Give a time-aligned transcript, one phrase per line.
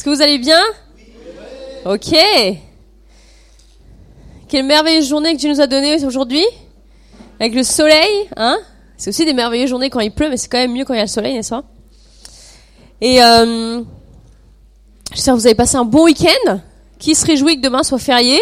[0.00, 0.62] Est-ce que vous allez bien?
[1.84, 2.16] Ok.
[4.48, 6.42] Quelle merveilleuse journée que tu nous as donnée aujourd'hui
[7.38, 8.08] avec le soleil,
[8.38, 8.58] hein
[8.96, 10.96] C'est aussi des merveilleuses journées quand il pleut, mais c'est quand même mieux quand il
[10.96, 11.64] y a le soleil, n'est-ce pas?
[13.02, 13.82] Et euh,
[15.12, 16.60] j'espère que vous avez passé un bon week-end.
[16.98, 18.40] Qui se réjouit que demain soit férié?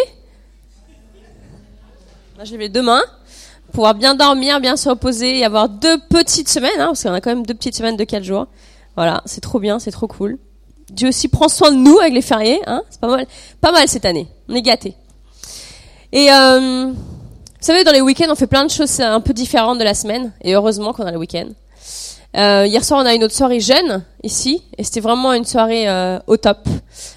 [2.37, 3.01] Moi, je vais demain
[3.73, 7.19] pouvoir bien dormir, bien se reposer et avoir deux petites semaines, hein, parce qu'on a
[7.19, 8.47] quand même deux petites semaines de quatre jours.
[8.95, 10.39] Voilà, c'est trop bien, c'est trop cool.
[10.91, 13.25] Dieu aussi prend soin de nous avec les fériés, hein, c'est pas mal,
[13.61, 14.27] pas mal cette année.
[14.47, 14.95] On est gâtés.
[16.11, 19.79] Et euh, vous savez, dans les week-ends, on fait plein de choses un peu différentes
[19.79, 21.47] de la semaine, et heureusement qu'on a le week-end.
[22.37, 25.89] Euh, hier soir, on a une autre soirée jeune ici, et c'était vraiment une soirée
[25.89, 26.59] euh, au top,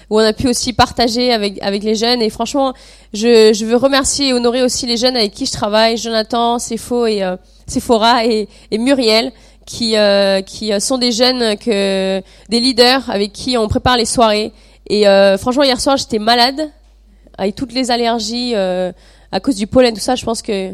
[0.09, 2.21] où on a pu aussi partager avec avec les jeunes.
[2.21, 2.73] Et franchement,
[3.13, 7.23] je, je veux remercier et honorer aussi les jeunes avec qui je travaille, Jonathan, et
[7.23, 9.31] euh, Sephora et, et Muriel,
[9.65, 14.51] qui euh, qui sont des jeunes que des leaders avec qui on prépare les soirées.
[14.87, 16.69] Et euh, franchement, hier soir, j'étais malade
[17.37, 20.15] avec toutes les allergies à cause du pollen, tout ça.
[20.15, 20.73] Je pense que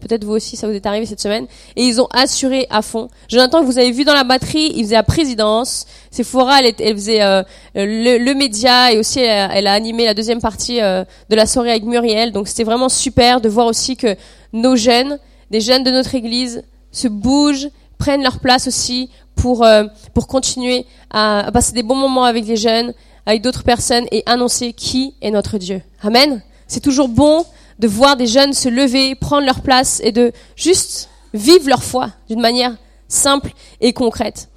[0.00, 1.46] Peut-être vous aussi, ça vous est arrivé cette semaine.
[1.74, 3.08] Et ils ont assuré à fond.
[3.28, 5.86] Jonathan, vous avez vu dans la batterie, il faisait la présidence.
[6.10, 7.42] Sephora, elle, elle faisait euh,
[7.74, 11.70] le, le, média et aussi elle, a animé la deuxième partie euh, de la soirée
[11.70, 12.32] avec Muriel.
[12.32, 14.16] Donc c'était vraiment super de voir aussi que
[14.52, 15.18] nos jeunes,
[15.50, 16.62] des jeunes de notre église,
[16.92, 17.68] se bougent,
[17.98, 22.46] prennent leur place aussi pour euh, pour continuer à, à passer des bons moments avec
[22.46, 22.94] les jeunes,
[23.26, 25.82] avec d'autres personnes et annoncer qui est notre Dieu.
[26.02, 26.42] Amen.
[26.66, 27.44] C'est toujours bon
[27.78, 32.10] de voir des jeunes se lever, prendre leur place et de juste vivre leur foi
[32.28, 32.76] d'une manière
[33.08, 34.48] simple et concrète.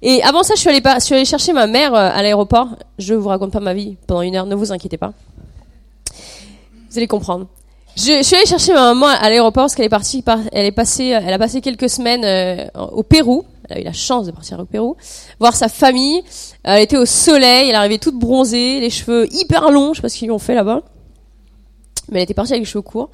[0.00, 2.70] Et avant ça, je suis allée, je suis allée chercher ma mère euh, à l'aéroport.
[2.98, 5.12] Je vous raconte pas ma vie pendant une heure, ne vous inquiétez pas.
[6.90, 7.46] Vous allez comprendre.
[7.96, 10.72] Je, je suis allée chercher ma maman à l'aéroport parce qu'elle est partie, elle est
[10.72, 13.44] passée, elle a passé quelques semaines euh, au Pérou.
[13.68, 14.96] Elle a eu la chance de partir au Pérou,
[15.38, 16.22] voir sa famille.
[16.64, 20.08] Elle était au soleil, elle arrivée toute bronzée, les cheveux hyper longs, je sais pas
[20.08, 20.82] ce qu'ils lui ont fait là-bas
[22.12, 23.10] mais elle était partie avec les cheveux courts.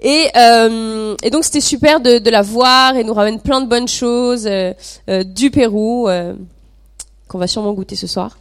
[0.00, 3.66] Et, euh, et donc c'était super de, de, la voir et nous ramène plein de
[3.66, 4.72] bonnes choses euh,
[5.10, 6.34] euh, du Pérou euh,
[7.28, 8.38] qu'on va sûrement goûter ce soir.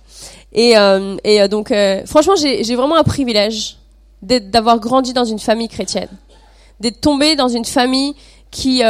[0.53, 1.72] Et, euh, et donc
[2.06, 3.78] franchement j'ai vraiment un privilège
[4.22, 6.09] d'avoir grandi dans une famille chrétienne,
[6.80, 8.16] d'être tombé dans une famille
[8.52, 8.81] qui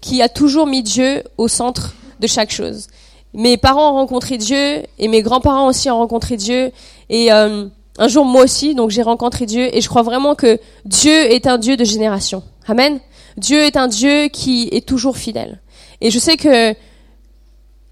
[0.00, 2.88] qui a toujours mis Dieu au centre de chaque chose.
[3.32, 6.72] Mes parents ont rencontré Dieu et mes grands-parents aussi ont rencontré Dieu
[7.08, 11.32] et un jour moi aussi, donc j'ai rencontré Dieu et je crois vraiment que Dieu
[11.32, 12.42] est un Dieu de génération.
[12.66, 13.00] Amen.
[13.36, 15.60] Dieu est un Dieu qui est toujours fidèle.
[16.00, 16.74] Et je sais que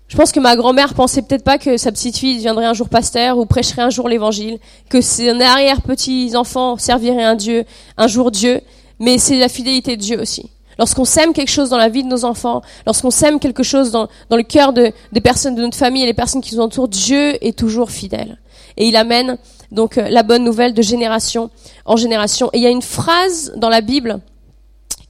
[0.09, 2.89] je pense que ma grand-mère pensait peut-être pas que sa petite fille deviendrait un jour
[2.89, 4.59] pasteur ou prêcherait un jour l'évangile,
[4.89, 7.65] que ses arrière-petits enfants serviraient un Dieu,
[7.99, 8.63] un jour Dieu,
[8.99, 10.51] mais c'est la fidélité de Dieu aussi.
[10.79, 14.09] Lorsqu'on sème quelque chose dans la vie de nos enfants, lorsqu'on sème quelque chose dans,
[14.31, 17.45] le cœur de, des personnes de notre famille et les personnes qui nous entourent, Dieu
[17.45, 18.39] est toujours fidèle.
[18.77, 19.39] Et il amène
[19.73, 21.51] donc euh, la bonne nouvelle de génération
[21.85, 22.49] en génération.
[22.53, 24.21] Et il y a une phrase dans la Bible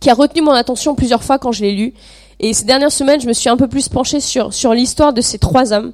[0.00, 1.94] qui a retenu mon attention plusieurs fois quand je l'ai lue.
[2.40, 5.20] Et ces dernières semaines, je me suis un peu plus penchée sur, sur l'histoire de
[5.20, 5.92] ces trois hommes.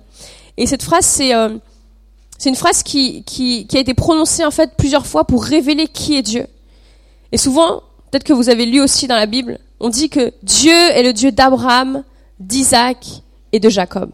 [0.56, 1.56] Et cette phrase, c'est euh,
[2.38, 5.86] c'est une phrase qui, qui, qui a été prononcée en fait plusieurs fois pour révéler
[5.86, 6.46] qui est Dieu.
[7.32, 10.72] Et souvent, peut-être que vous avez lu aussi dans la Bible, on dit que Dieu
[10.72, 12.04] est le Dieu d'Abraham,
[12.40, 13.22] d'Isaac
[13.52, 14.10] et de Jacob.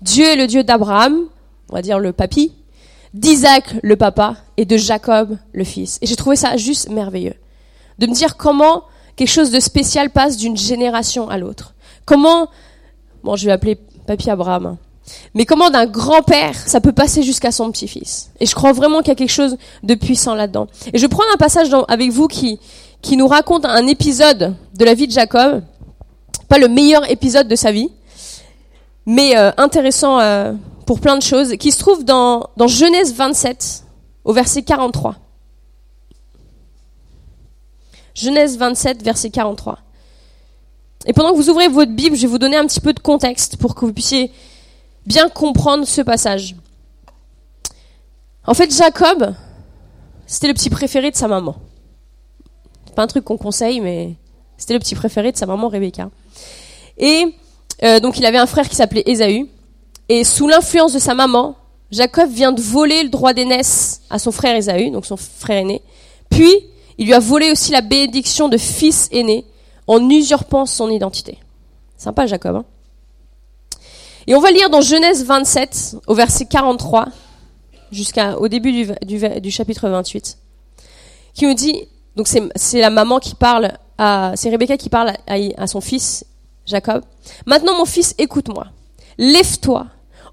[0.00, 1.26] Dieu est le Dieu d'Abraham,
[1.70, 2.52] on va dire le papy,
[3.12, 5.98] d'Isaac le papa et de Jacob le fils.
[6.00, 7.34] Et j'ai trouvé ça juste merveilleux.
[7.98, 8.84] De me dire comment
[9.16, 11.74] quelque chose de spécial passe d'une génération à l'autre.
[12.04, 12.48] Comment,
[13.22, 14.78] bon, je vais appeler papy Abraham, hein.
[15.34, 18.30] mais comment d'un grand-père, ça peut passer jusqu'à son petit-fils?
[18.40, 20.66] Et je crois vraiment qu'il y a quelque chose de puissant là-dedans.
[20.92, 22.58] Et je prends un passage avec vous qui,
[23.00, 25.62] qui nous raconte un épisode de la vie de Jacob,
[26.48, 27.90] pas le meilleur épisode de sa vie,
[29.06, 30.52] mais euh, intéressant euh,
[30.86, 33.84] pour plein de choses, qui se trouve dans, dans Genèse 27,
[34.24, 35.16] au verset 43.
[38.14, 39.78] Genèse 27, verset 43.
[41.06, 43.00] Et pendant que vous ouvrez votre Bible, je vais vous donner un petit peu de
[43.00, 44.32] contexte pour que vous puissiez
[45.06, 46.56] bien comprendre ce passage.
[48.46, 49.34] En fait, Jacob,
[50.26, 51.56] c'était le petit préféré de sa maman.
[52.86, 54.14] C'est pas un truc qu'on conseille, mais
[54.56, 56.10] c'était le petit préféré de sa maman Rebecca.
[56.96, 57.34] Et
[57.82, 59.48] euh, donc il avait un frère qui s'appelait Ésaü.
[60.08, 61.56] Et sous l'influence de sa maman,
[61.90, 65.82] Jacob vient de voler le droit d'aînesse à son frère Ésaü, donc son frère aîné.
[66.30, 66.52] Puis,
[66.98, 69.44] il lui a volé aussi la bénédiction de fils aîné
[69.86, 71.38] en usurpant son identité.
[71.96, 72.56] Sympa Jacob.
[72.56, 72.64] Hein
[74.26, 77.06] Et on va lire dans Genèse 27, au verset 43,
[77.92, 80.38] jusqu'au début du, chapitre 28,
[81.34, 83.72] qui nous dit, donc c'est la maman qui parle
[84.34, 86.24] c'est Rebecca qui parle à, à son fils
[86.66, 87.04] Jacob.
[87.46, 88.66] Maintenant mon fils, écoute-moi.
[89.18, 89.86] Lève-toi,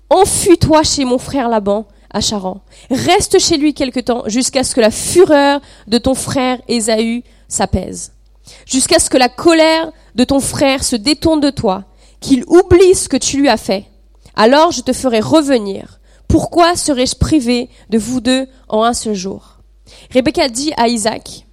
[0.10, 2.62] enfuis-toi chez mon frère Laban, à Charan.
[2.90, 8.13] Reste chez lui quelque temps jusqu'à ce que la fureur de ton frère Ésaü s'apaise.
[8.66, 11.86] Jusqu'à ce que la colère de ton frère se détourne de toi,
[12.19, 13.86] qu'il oublie ce que tu lui as fait.
[14.36, 16.00] Alors je te ferai revenir.
[16.28, 19.58] Pourquoi serais-je privé de vous deux en un seul jour?
[20.13, 21.46] Rebecca dit à Isaac,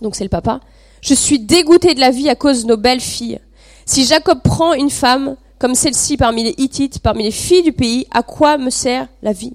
[0.00, 0.60] donc c'est le papa,
[1.00, 3.40] je suis dégoûté de la vie à cause de nos belles filles.
[3.86, 8.06] Si Jacob prend une femme comme celle-ci parmi les Hittites, parmi les filles du pays,
[8.12, 9.54] à quoi me sert la vie?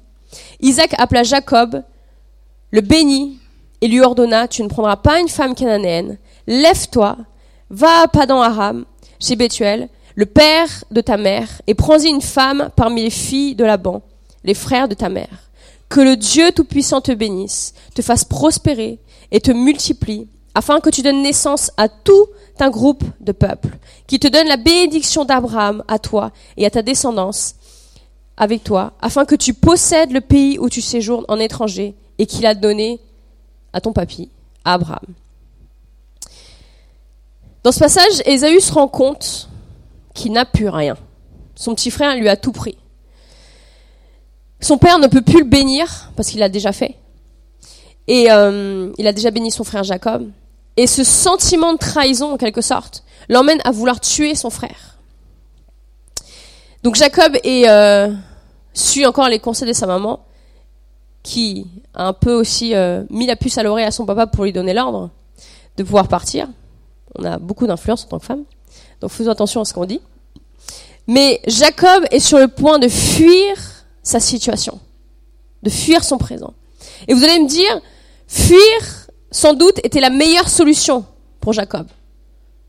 [0.62, 1.84] Isaac appela Jacob,
[2.72, 3.40] le bénit
[3.82, 6.18] et lui ordonna, tu ne prendras pas une femme cananéenne,
[6.48, 7.18] lève-toi,
[7.70, 8.86] va à Padan Aram,
[9.20, 13.66] chez Bethuel, le père de ta mère, et prends-y une femme parmi les filles de
[13.66, 14.02] Laban,
[14.44, 15.50] les frères de ta mère.
[15.90, 19.00] Que le Dieu Tout-Puissant te bénisse, te fasse prospérer
[19.32, 22.28] et te multiplie, afin que tu donnes naissance à tout
[22.60, 23.78] un groupe de peuples,
[24.08, 27.56] qui te donne la bénédiction d'Abraham à toi et à ta descendance
[28.38, 32.46] avec toi, afin que tu possèdes le pays où tu séjournes en étranger et qu'il
[32.46, 33.00] a donné
[33.74, 34.30] à ton papy,
[34.64, 35.06] à Abraham.
[37.64, 39.50] Dans ce passage, Ésaü se rend compte
[40.14, 40.96] qu'il n'a plus rien.
[41.56, 42.78] Son petit frère lui a tout pris.
[44.60, 46.96] Son père ne peut plus le bénir parce qu'il l'a déjà fait.
[48.08, 50.30] Et euh, il a déjà béni son frère Jacob.
[50.78, 54.95] Et ce sentiment de trahison, en quelque sorte, l'emmène à vouloir tuer son frère.
[56.86, 58.14] Donc Jacob est, euh,
[58.76, 60.20] suit encore les conseils de sa maman,
[61.24, 61.66] qui
[61.96, 64.54] a un peu aussi euh, mis la puce à l'oreille à son papa pour lui
[64.54, 65.10] donner l'ordre
[65.78, 66.48] de pouvoir partir.
[67.18, 68.44] On a beaucoup d'influence en tant que femme,
[69.02, 70.00] donc faisons attention à ce qu'on dit.
[71.08, 73.58] Mais Jacob est sur le point de fuir
[74.04, 74.80] sa situation,
[75.64, 76.54] de fuir son présent.
[77.08, 77.82] Et vous allez me dire,
[78.28, 81.04] fuir, sans doute, était la meilleure solution
[81.40, 81.88] pour Jacob,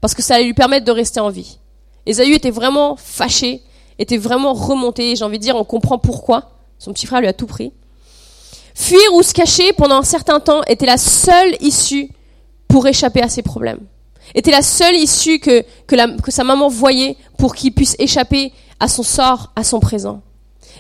[0.00, 1.58] parce que ça allait lui permettre de rester en vie.
[2.06, 3.60] Ésaü était vraiment fâché,
[3.98, 6.50] était vraiment remonté, j'ai envie de dire, on comprend pourquoi.
[6.78, 7.72] Son petit frère lui a tout pris.
[8.74, 12.10] Fuir ou se cacher pendant un certain temps était la seule issue
[12.68, 13.80] pour échapper à ses problèmes.
[14.34, 19.02] Était la seule issue que, que, sa maman voyait pour qu'il puisse échapper à son
[19.02, 20.20] sort, à son présent.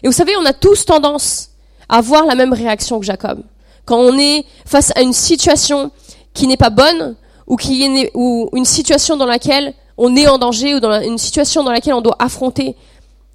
[0.02, 1.50] Et vous savez, on a tous tendance
[1.88, 3.42] à avoir la même réaction que Jacob.
[3.86, 5.90] Quand on est face à une situation
[6.34, 7.16] qui n'est pas bonne,
[7.46, 11.16] ou, qui est, ou une situation dans laquelle on est en danger, ou dans une
[11.18, 12.76] situation dans laquelle on doit affronter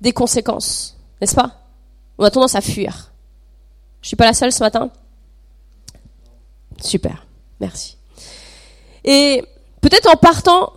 [0.01, 1.51] des conséquences, n'est-ce pas?
[2.17, 3.11] On a tendance à fuir.
[4.01, 4.89] Je suis pas la seule ce matin
[6.81, 7.25] Super,
[7.59, 7.97] merci.
[9.03, 9.43] Et
[9.81, 10.73] peut-être en partant,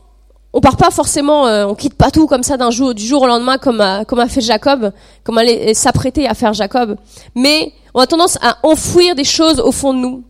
[0.52, 3.22] on part pas forcément, euh, on quitte pas tout comme ça d'un jour, du jour
[3.22, 4.92] au lendemain, comme a, comme a fait Jacob,
[5.22, 6.96] comme allait s'apprêter à faire Jacob.
[7.34, 10.24] Mais on a tendance à enfouir des choses au fond de nous,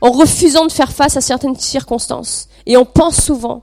[0.00, 2.48] en refusant de faire face à certaines circonstances.
[2.66, 3.62] Et on pense souvent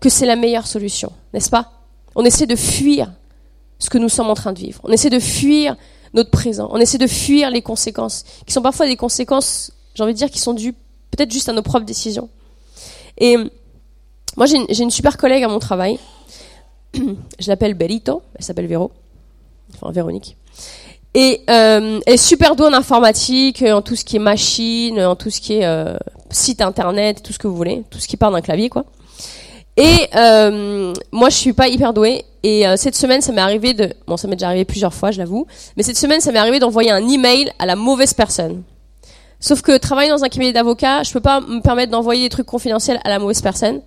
[0.00, 1.72] que c'est la meilleure solution, n'est-ce pas?
[2.14, 3.10] On essaie de fuir
[3.82, 4.80] ce que nous sommes en train de vivre.
[4.84, 5.76] On essaie de fuir
[6.14, 6.68] notre présent.
[6.70, 10.30] On essaie de fuir les conséquences, qui sont parfois des conséquences, j'ai envie de dire,
[10.30, 10.72] qui sont dues
[11.10, 12.28] peut-être juste à nos propres décisions.
[13.18, 13.36] Et
[14.36, 15.98] moi, j'ai une, super collègue à mon travail.
[16.94, 18.22] Je l'appelle Belito.
[18.36, 18.92] Elle s'appelle Véro.
[19.74, 20.36] Enfin, Véronique.
[21.14, 25.16] Et euh, elle est super douée en informatique, en tout ce qui est machine, en
[25.16, 25.96] tout ce qui est euh,
[26.30, 28.84] site internet, tout ce que vous voulez, tout ce qui part d'un clavier, quoi.
[29.76, 32.24] Et euh, moi, je suis pas hyper douée.
[32.42, 35.12] Et euh, cette semaine, ça m'est arrivé de, bon, ça m'est déjà arrivé plusieurs fois,
[35.12, 35.46] je l'avoue,
[35.76, 38.64] mais cette semaine, ça m'est arrivé d'envoyer un email à la mauvaise personne.
[39.38, 42.46] Sauf que travailler dans un cabinet d'avocat, je peux pas me permettre d'envoyer des trucs
[42.46, 43.80] confidentiels à la mauvaise personne.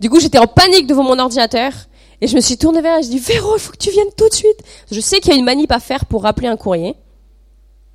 [0.00, 1.72] Du coup, j'étais en panique devant mon ordinateur
[2.20, 3.04] et je me suis tournée vers elle.
[3.04, 4.58] Je dis Véro, il faut que tu viennes tout de suite.
[4.90, 6.94] Je sais qu'il y a une manip à faire pour rappeler un courrier.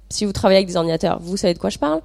[0.10, 2.02] Si vous travaillez avec des ordinateurs, vous savez de quoi je parle.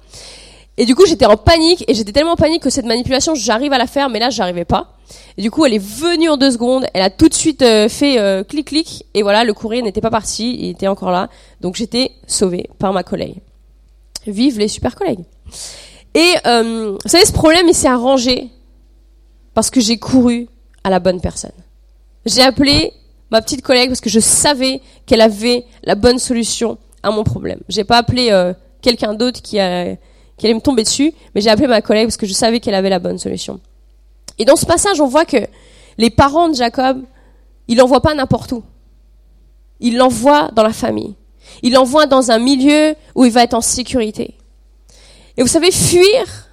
[0.79, 3.73] Et du coup, j'étais en panique et j'étais tellement en panique que cette manipulation, j'arrive
[3.73, 4.95] à la faire, mais là, j'arrivais pas.
[5.37, 7.89] Et du coup, elle est venue en deux secondes, elle a tout de suite euh,
[7.89, 11.27] fait euh, clic clic et voilà, le courrier n'était pas parti, il était encore là.
[11.59, 13.41] Donc j'étais sauvée par ma collègue.
[14.25, 15.25] Vive les super collègues.
[16.13, 18.47] Et euh, vous savez, ce problème, il s'est arrangé
[19.53, 20.47] parce que j'ai couru
[20.85, 21.51] à la bonne personne.
[22.25, 22.93] J'ai appelé
[23.31, 27.59] ma petite collègue parce que je savais qu'elle avait la bonne solution à mon problème.
[27.67, 28.31] J'ai pas appelé
[28.81, 29.97] quelqu'un d'autre qui a
[30.39, 32.73] qui allait me tomber dessus, mais j'ai appelé ma collègue parce que je savais qu'elle
[32.73, 33.59] avait la bonne solution.
[34.39, 35.37] Et dans ce passage, on voit que
[35.97, 37.03] les parents de Jacob,
[37.67, 38.63] ils l'envoient pas n'importe où.
[39.81, 41.13] Ils l'envoient dans la famille.
[41.61, 44.35] Ils l'envoient dans un milieu où il va être en sécurité.
[45.37, 46.47] Et vous savez, fuir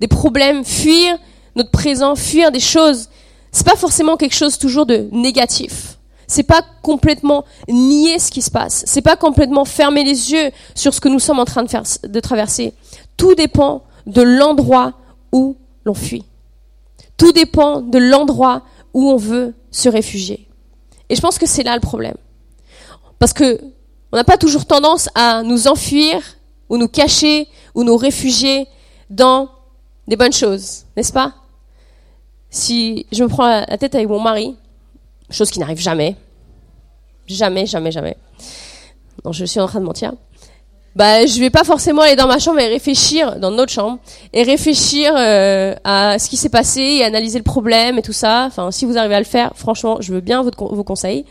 [0.00, 1.16] des problèmes, fuir
[1.54, 3.08] notre présent, fuir des choses,
[3.52, 5.98] c'est pas forcément quelque chose toujours de négatif.
[6.26, 8.82] C'est pas complètement nier ce qui se passe.
[8.86, 11.84] C'est pas complètement fermer les yeux sur ce que nous sommes en train de, faire,
[12.02, 12.72] de traverser.
[13.16, 14.94] Tout dépend de l'endroit
[15.32, 16.24] où l'on fuit.
[17.16, 20.48] Tout dépend de l'endroit où on veut se réfugier.
[21.08, 22.16] Et je pense que c'est là le problème.
[23.18, 23.60] Parce que
[24.14, 26.20] On n'a pas toujours tendance à nous enfuir
[26.68, 28.68] ou nous cacher ou nous réfugier
[29.10, 29.48] dans
[30.06, 31.34] des bonnes choses, n'est-ce pas?
[32.48, 34.54] Si je me prends la tête avec mon mari,
[35.30, 36.14] chose qui n'arrive jamais,
[37.26, 38.16] jamais, jamais, jamais.
[39.28, 40.12] Je suis en train de mentir.
[40.96, 43.98] Bah, je vais pas forcément aller dans ma chambre et réfléchir dans notre chambre
[44.32, 48.44] et réfléchir euh, à ce qui s'est passé et analyser le problème et tout ça.
[48.46, 51.24] Enfin, si vous arrivez à le faire, franchement, je veux bien vos conseils.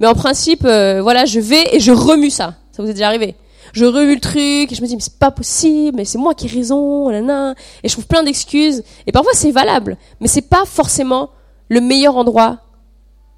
[0.00, 2.54] Mais en principe, euh, voilà, je vais et je remue ça.
[2.70, 3.34] Ça vous est déjà arrivé
[3.74, 6.32] Je remue le truc et je me dis mais c'est pas possible, mais c'est moi
[6.32, 8.82] qui ai raison, et je trouve plein d'excuses.
[9.06, 11.28] Et parfois c'est valable, mais c'est pas forcément
[11.68, 12.60] le meilleur endroit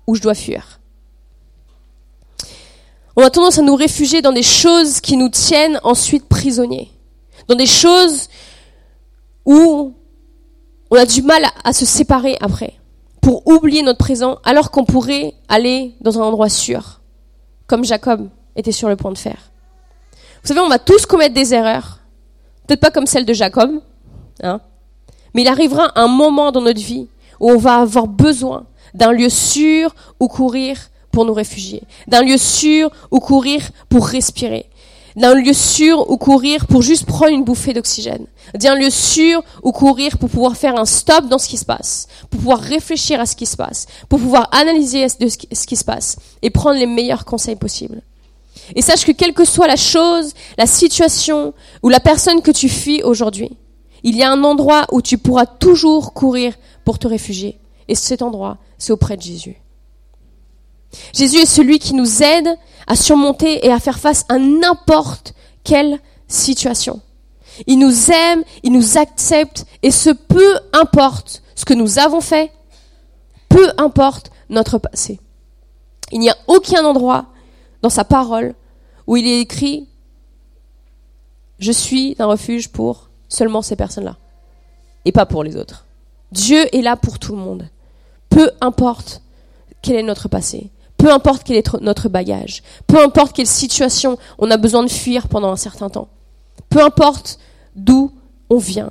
[0.06, 0.78] où je dois fuir.
[3.16, 6.90] On a tendance à nous réfugier dans des choses qui nous tiennent ensuite prisonniers.
[7.48, 8.28] Dans des choses
[9.44, 9.94] où
[10.90, 12.74] on a du mal à se séparer après.
[13.20, 17.00] Pour oublier notre présent alors qu'on pourrait aller dans un endroit sûr.
[17.66, 19.50] Comme Jacob était sur le point de faire.
[20.42, 22.00] Vous savez, on va tous commettre des erreurs.
[22.66, 23.80] Peut-être pas comme celle de Jacob.
[24.42, 24.60] Hein,
[25.34, 27.08] mais il arrivera un moment dans notre vie
[27.40, 30.76] où on va avoir besoin d'un lieu sûr où courir
[31.14, 34.66] pour nous réfugier, d'un lieu sûr où courir pour respirer,
[35.14, 39.70] d'un lieu sûr où courir pour juste prendre une bouffée d'oxygène, d'un lieu sûr où
[39.70, 43.26] courir pour pouvoir faire un stop dans ce qui se passe, pour pouvoir réfléchir à
[43.26, 47.24] ce qui se passe, pour pouvoir analyser ce qui se passe et prendre les meilleurs
[47.24, 48.02] conseils possibles.
[48.74, 51.54] Et sache que quelle que soit la chose, la situation
[51.84, 53.56] ou la personne que tu fuis aujourd'hui,
[54.02, 56.54] il y a un endroit où tu pourras toujours courir
[56.84, 57.58] pour te réfugier.
[57.86, 59.60] Et cet endroit, c'est auprès de Jésus.
[61.12, 62.48] Jésus est celui qui nous aide
[62.86, 65.98] à surmonter et à faire face à n'importe quelle
[66.28, 67.00] situation.
[67.66, 72.50] Il nous aime, il nous accepte, et ce peu importe ce que nous avons fait,
[73.48, 75.20] peu importe notre passé.
[76.12, 77.26] Il n'y a aucun endroit
[77.82, 78.54] dans sa parole
[79.06, 79.88] où il est écrit
[81.58, 84.16] Je suis un refuge pour seulement ces personnes-là,
[85.04, 85.86] et pas pour les autres.
[86.32, 87.68] Dieu est là pour tout le monde.
[88.28, 89.22] Peu importe
[89.82, 90.70] quel est notre passé,
[91.04, 95.28] peu importe quel est notre bagage, peu importe quelle situation on a besoin de fuir
[95.28, 96.08] pendant un certain temps,
[96.70, 97.38] peu importe
[97.76, 98.10] d'où
[98.48, 98.90] on vient.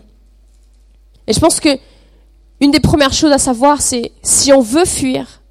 [1.25, 1.75] Et je pense que
[2.62, 5.41] une des premières choses à savoir, c'est si on veut fuir,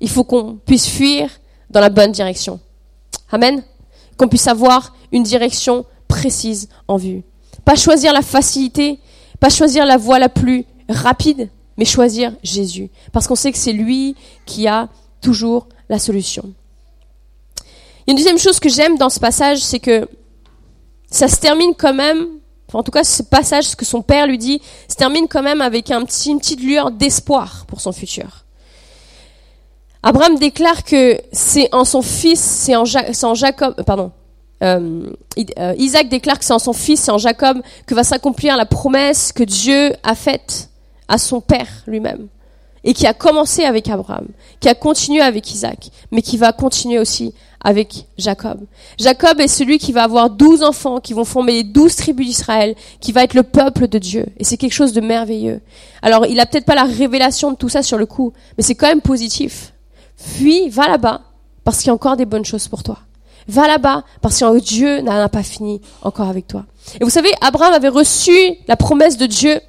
[0.00, 1.28] il faut qu'on puisse fuir
[1.68, 2.60] dans la bonne direction.
[3.30, 3.62] Amen.
[4.16, 7.24] Qu'on puisse avoir une direction précise en vue.
[7.66, 9.00] Pas choisir la facilité,
[9.38, 12.88] pas choisir la voie la plus rapide, mais choisir Jésus.
[13.12, 14.16] Parce qu'on sait que c'est lui
[14.46, 14.88] qui a
[15.20, 16.54] toujours la solution.
[17.58, 20.08] Il y a une deuxième chose que j'aime dans ce passage, c'est que
[21.10, 22.26] ça se termine quand même,
[22.72, 25.60] en tout cas ce passage, ce que son père lui dit, se termine quand même
[25.60, 28.44] avec une petite lueur d'espoir pour son futur.
[30.02, 34.12] Abraham déclare que c'est en son fils, c'est en, en, Jacob, euh, pardon,
[34.62, 35.10] euh,
[35.58, 38.64] euh, Isaac déclare que c'est en son fils, c'est en Jacob que va s'accomplir la
[38.64, 40.70] promesse que Dieu a faite
[41.08, 42.28] à son père lui-même
[42.84, 44.26] et qui a commencé avec Abraham,
[44.60, 48.60] qui a continué avec Isaac, mais qui va continuer aussi avec Jacob.
[48.98, 52.74] Jacob est celui qui va avoir douze enfants, qui vont former les douze tribus d'Israël,
[53.00, 54.26] qui va être le peuple de Dieu.
[54.38, 55.60] Et c'est quelque chose de merveilleux.
[56.00, 58.74] Alors, il a peut-être pas la révélation de tout ça sur le coup, mais c'est
[58.74, 59.74] quand même positif.
[60.16, 61.20] Fuis, va là-bas,
[61.64, 62.98] parce qu'il y a encore des bonnes choses pour toi.
[63.46, 66.64] Va là-bas, parce que Dieu n'a pas fini encore avec toi.
[66.98, 68.32] Et vous savez, Abraham avait reçu
[68.68, 69.60] la promesse de Dieu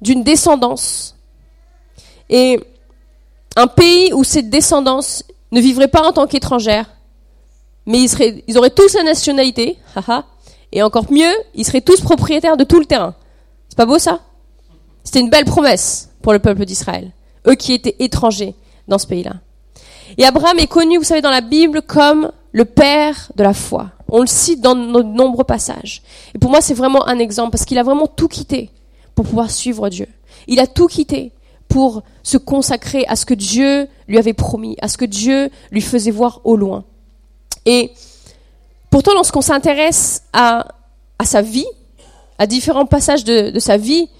[0.00, 1.16] d'une descendance
[2.32, 2.58] et
[3.56, 5.22] un pays où cette descendance
[5.52, 6.90] ne vivrait pas en tant qu'étrangère,
[7.84, 9.76] mais ils auraient tous la nationalité,
[10.72, 13.14] et encore mieux, ils seraient tous propriétaires de tout le terrain.
[13.68, 14.20] C'est pas beau ça?
[15.04, 17.12] C'était une belle promesse pour le peuple d'Israël,
[17.46, 18.54] eux qui étaient étrangers
[18.88, 19.34] dans ce pays-là.
[20.16, 23.90] Et Abraham est connu, vous savez, dans la Bible comme le père de la foi.
[24.08, 26.02] On le cite dans de nombreux passages.
[26.34, 28.70] Et pour moi, c'est vraiment un exemple parce qu'il a vraiment tout quitté
[29.14, 30.06] pour pouvoir suivre Dieu.
[30.46, 31.32] Il a tout quitté
[31.72, 35.80] pour se consacrer à ce que Dieu lui avait promis, à ce que Dieu lui
[35.80, 36.84] faisait voir au loin.
[37.64, 37.92] Et
[38.90, 40.66] pourtant, lorsqu'on s'intéresse à,
[41.24, 41.64] sa vie,
[42.36, 44.10] à différents passages de, sa vie,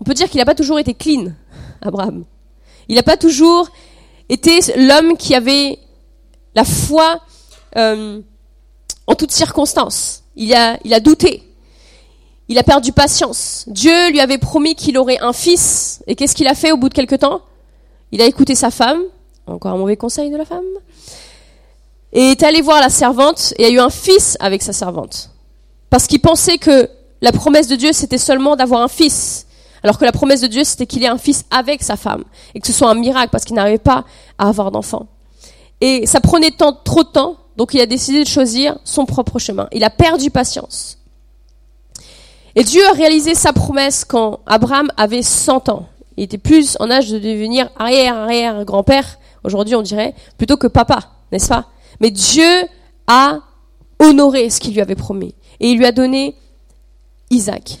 [0.00, 1.26] on peut dire qu'il n'a pas toujours été clean,
[1.80, 2.24] Abraham.
[2.88, 3.68] Il n'a pas toujours
[4.28, 5.78] été l'homme qui avait
[6.56, 7.20] la foi
[7.76, 8.20] euh,
[9.06, 10.24] en toutes circonstances.
[10.34, 11.47] Il a douté.
[12.48, 13.64] Il a perdu patience.
[13.66, 16.02] Dieu lui avait promis qu'il aurait un fils.
[16.06, 17.42] Et qu'est-ce qu'il a fait au bout de quelque temps?
[18.10, 19.02] Il a écouté sa femme.
[19.46, 20.64] Encore un mauvais conseil de la femme.
[22.12, 25.30] Et est allé voir la servante et a eu un fils avec sa servante.
[25.90, 26.88] Parce qu'il pensait que
[27.20, 29.46] la promesse de Dieu, c'était seulement d'avoir un fils.
[29.82, 32.24] Alors que la promesse de Dieu, c'était qu'il ait un fils avec sa femme.
[32.54, 34.04] Et que ce soit un miracle parce qu'il n'arrivait pas
[34.38, 35.06] à avoir d'enfant.
[35.80, 39.38] Et ça prenait tant, trop de temps, donc il a décidé de choisir son propre
[39.38, 39.68] chemin.
[39.72, 40.98] Il a perdu patience.
[42.58, 45.88] Et Dieu a réalisé sa promesse quand Abraham avait 100 ans.
[46.16, 51.46] Il était plus en âge de devenir arrière-arrière-grand-père, aujourd'hui on dirait, plutôt que papa, n'est-ce
[51.50, 51.68] pas?
[52.00, 52.64] Mais Dieu
[53.06, 53.38] a
[54.00, 55.36] honoré ce qu'il lui avait promis.
[55.60, 56.34] Et il lui a donné
[57.30, 57.78] Isaac.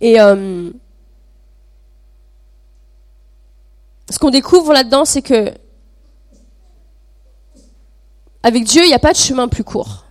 [0.00, 0.70] Et euh,
[4.08, 5.52] ce qu'on découvre là-dedans, c'est que
[8.42, 10.06] avec Dieu, il n'y a pas de chemin plus court.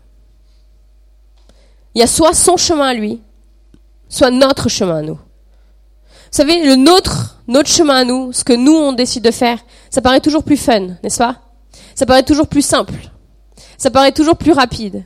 [1.96, 3.22] Il y a soit son chemin à lui,
[4.08, 5.16] soit notre chemin à nous.
[5.16, 9.60] Vous savez, le nôtre, notre chemin à nous, ce que nous on décide de faire,
[9.90, 11.38] ça paraît toujours plus fun, n'est-ce pas?
[11.96, 12.94] Ça paraît toujours plus simple.
[13.78, 15.04] Ça paraît toujours plus rapide.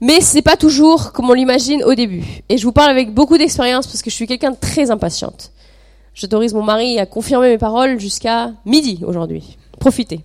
[0.00, 2.24] Mais c'est pas toujours comme on l'imagine au début.
[2.48, 5.52] Et je vous parle avec beaucoup d'expérience parce que je suis quelqu'un de très impatiente.
[6.14, 9.56] J'autorise mon mari à confirmer mes paroles jusqu'à midi aujourd'hui.
[9.78, 10.20] Profitez.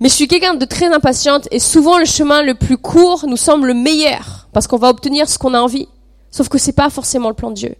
[0.00, 3.36] Mais je suis quelqu'un de très impatiente et souvent le chemin le plus court nous
[3.36, 5.88] semble le meilleur parce qu'on va obtenir ce qu'on a envie.
[6.30, 7.74] Sauf que c'est pas forcément le plan de Dieu.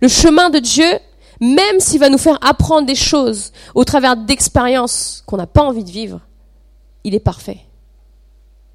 [0.00, 0.86] Le chemin de Dieu,
[1.40, 5.84] même s'il va nous faire apprendre des choses au travers d'expériences qu'on n'a pas envie
[5.84, 6.20] de vivre,
[7.02, 7.58] il est parfait.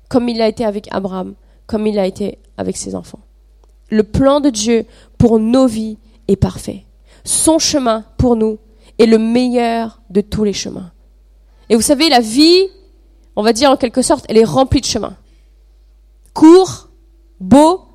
[0.09, 1.35] Comme il l'a été avec Abraham,
[1.67, 3.19] comme il l'a été avec ses enfants.
[3.89, 4.85] Le plan de Dieu
[5.17, 6.85] pour nos vies est parfait.
[7.23, 8.59] Son chemin pour nous
[8.97, 10.91] est le meilleur de tous les chemins.
[11.69, 12.67] Et vous savez, la vie
[13.39, 15.15] on va dire en quelque sorte, elle est remplie de chemins.
[16.33, 16.89] Court,
[17.39, 17.85] beau,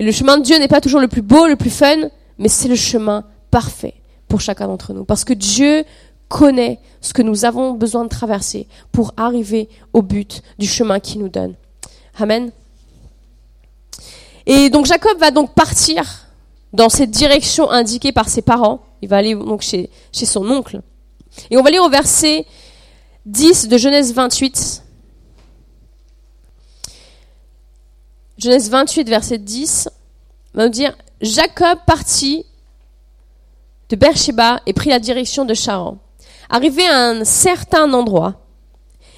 [0.00, 2.08] et le chemin de Dieu n'est pas toujours le plus beau, le plus fun,
[2.38, 3.94] mais c'est le chemin parfait
[4.26, 5.04] pour chacun d'entre nous.
[5.04, 5.84] Parce que Dieu
[6.28, 11.20] connaît ce que nous avons besoin de traverser pour arriver au but du chemin qu'il
[11.20, 11.54] nous donne.
[12.18, 12.50] Amen.
[14.46, 16.26] Et donc Jacob va donc partir
[16.72, 18.80] dans cette direction indiquée par ses parents.
[19.00, 20.80] Il va aller donc chez, chez son oncle.
[21.52, 22.46] Et on va lire au verset
[23.26, 24.84] 10 de Genèse 28.
[28.38, 29.88] Genèse 28, verset 10,
[30.54, 32.46] va nous dire Jacob partit
[33.88, 35.98] de Beersheba et prit la direction de Charan.
[36.48, 38.46] Arrivé à un certain endroit,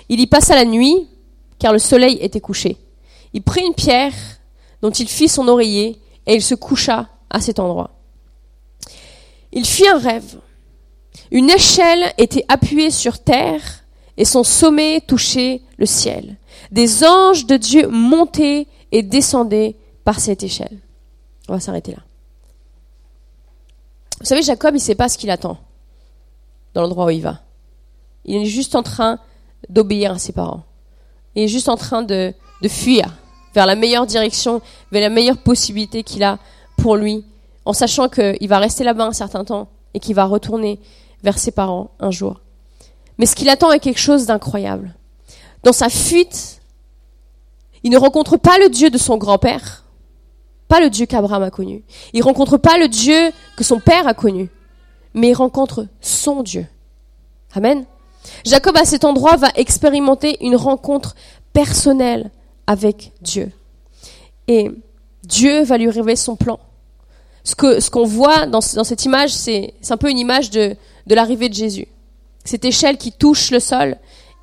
[0.09, 1.06] il y passa la nuit,
[1.59, 2.78] car le soleil était couché.
[3.35, 4.14] Il prit une pierre
[4.80, 7.90] dont il fit son oreiller et il se coucha à cet endroit.
[9.52, 10.40] Il fit un rêve.
[11.30, 13.85] Une échelle était appuyée sur terre
[14.18, 16.37] et son sommet touchait le ciel.
[16.72, 20.76] Des anges de Dieu montaient et descendaient par cette échelle.
[21.48, 22.02] On va s'arrêter là.
[24.20, 25.59] Vous savez, Jacob, il ne sait pas ce qu'il attend
[26.74, 27.38] dans l'endroit où il va.
[28.24, 29.20] Il est juste en train
[29.68, 30.64] d'obéir à ses parents.
[31.37, 33.16] Il est juste en train de, de fuir
[33.54, 36.38] vers la meilleure direction, vers la meilleure possibilité qu'il a
[36.76, 37.24] pour lui,
[37.64, 40.81] en sachant qu'il va rester là-bas un certain temps et qu'il va retourner
[41.22, 42.40] vers ses parents un jour.
[43.18, 44.94] Mais ce qu'il attend est quelque chose d'incroyable.
[45.64, 46.61] Dans sa fuite,
[47.83, 49.85] il ne rencontre pas le Dieu de son grand-père,
[50.68, 51.83] pas le Dieu qu'Abraham a connu.
[52.12, 54.50] Il rencontre pas le Dieu que son père a connu,
[55.14, 56.66] mais il rencontre son Dieu.
[57.54, 57.85] Amen.
[58.44, 61.14] Jacob à cet endroit va expérimenter une rencontre
[61.52, 62.31] personnelle
[62.66, 63.50] avec Dieu.
[64.46, 64.70] Et
[65.24, 66.61] Dieu va lui révéler son plan.
[67.42, 70.76] Ce que ce qu'on voit dans, dans, cette image, c'est un peu une image de,
[71.07, 71.88] de l'arrivée de Jésus
[72.48, 73.96] cette échelle qui touche le sol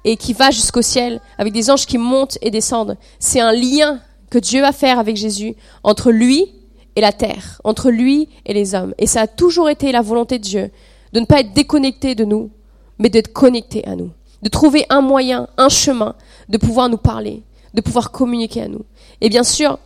[0.04, 2.98] et qui va jusqu'au ciel, avec des anges qui montent et descendent.
[3.20, 6.54] C'est un lien que Dieu va faire avec Jésus entre lui
[6.96, 8.94] et la terre, entre lui et les hommes.
[9.00, 10.72] Et ça a toujours été la volonté de Dieu
[11.14, 12.52] de ne pas être déconnecté de nous,
[13.00, 14.12] mais d'être connecté à nous,
[14.44, 16.16] de trouver un moyen, un chemin,
[16.50, 17.42] de pouvoir nous parler,
[17.74, 18.86] de pouvoir communiquer à nous.
[19.22, 19.80] Et bien sûr,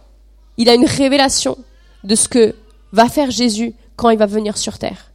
[0.58, 1.58] il a une révélation
[2.04, 2.54] de ce que
[2.92, 5.09] va faire Jésus quand il va venir sur terre.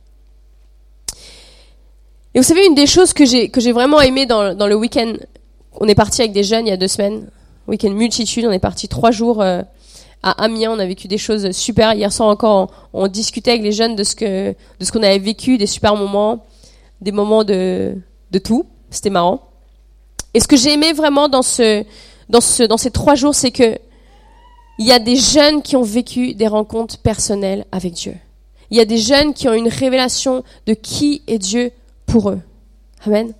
[2.35, 5.12] Et vous savez, une des choses que j'ai que j'ai vraiment aimé dans, le week-end,
[5.81, 7.29] on est parti avec des jeunes il y a deux semaines,
[7.68, 9.62] week-end multitude, on est parti trois jours euh,
[10.25, 11.92] à Amiens, on a vécu des choses super.
[11.94, 15.20] Hier soir encore, on, discutait avec les jeunes de ce que de ce qu'on avait
[15.20, 16.44] vécu, des super moments,
[17.01, 17.94] des moments de
[18.33, 18.66] de tout.
[18.90, 19.49] C'était marrant.
[20.35, 21.85] Et ce que j'ai aimé vraiment dans ce
[22.29, 23.79] dans ce dans ces trois jours, c'est que
[24.81, 28.14] il y a des jeunes qui ont vécu des rencontres personnelles avec Dieu.
[28.70, 31.70] Il y a des jeunes qui ont une révélation de qui est Dieu
[32.14, 32.38] pour eux.
[33.05, 33.33] Amen.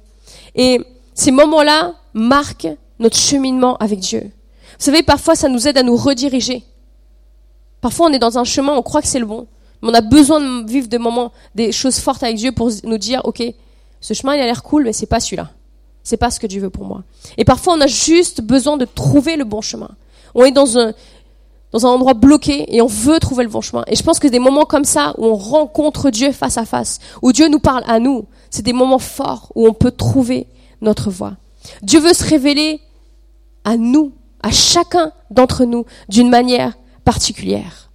[0.57, 0.81] Et
[1.15, 4.23] ces moments-là marquent notre cheminement avec Dieu.
[4.23, 6.65] Vous savez, parfois, ça nous aide à nous rediriger.
[7.81, 9.47] Parfois, on est dans un chemin, on croit que c'est le bon.
[9.81, 12.99] Mais on a besoin de vivre des moments, des choses fortes avec Dieu pour nous
[12.99, 13.45] dire, OK,
[14.01, 15.51] ce chemin, il a l'air cool, mais c'est pas celui-là.
[16.03, 17.05] C'est pas ce que Dieu veut pour moi.
[17.39, 19.91] Et parfois, on a juste besoin de trouver le bon chemin.
[20.35, 20.95] On est dans un,
[21.71, 23.85] dans un endroit bloqué et on veut trouver le bon chemin.
[23.87, 26.99] Et je pense que des moments comme ça où on rencontre Dieu face à face,
[27.23, 30.47] où Dieu nous parle à nous, C'est des moments forts où on peut trouver
[30.81, 31.33] notre voie.
[31.83, 32.81] Dieu veut se révéler
[33.65, 34.13] à nous,
[34.45, 37.91] à chacun d'entre nous, d'une manière particulière.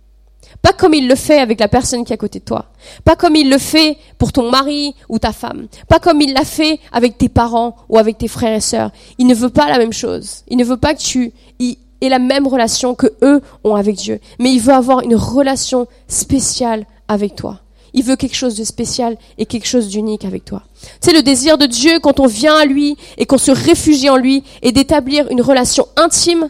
[0.62, 2.66] Pas comme il le fait avec la personne qui est à côté de toi.
[3.06, 5.68] Pas comme il le fait pour ton mari ou ta femme.
[5.88, 8.92] Pas comme il l'a fait avec tes parents ou avec tes frères et sœurs.
[9.18, 10.44] Il ne veut pas la même chose.
[10.50, 14.20] Il ne veut pas que tu aies la même relation que eux ont avec Dieu.
[14.40, 17.62] Mais il veut avoir une relation spéciale avec toi.
[17.94, 20.64] Il veut quelque chose de spécial et quelque chose d'unique avec toi.
[21.02, 24.18] C'est le désir de Dieu quand on vient à lui et qu'on se réfugie en
[24.18, 26.50] lui et d'établir une relation intime,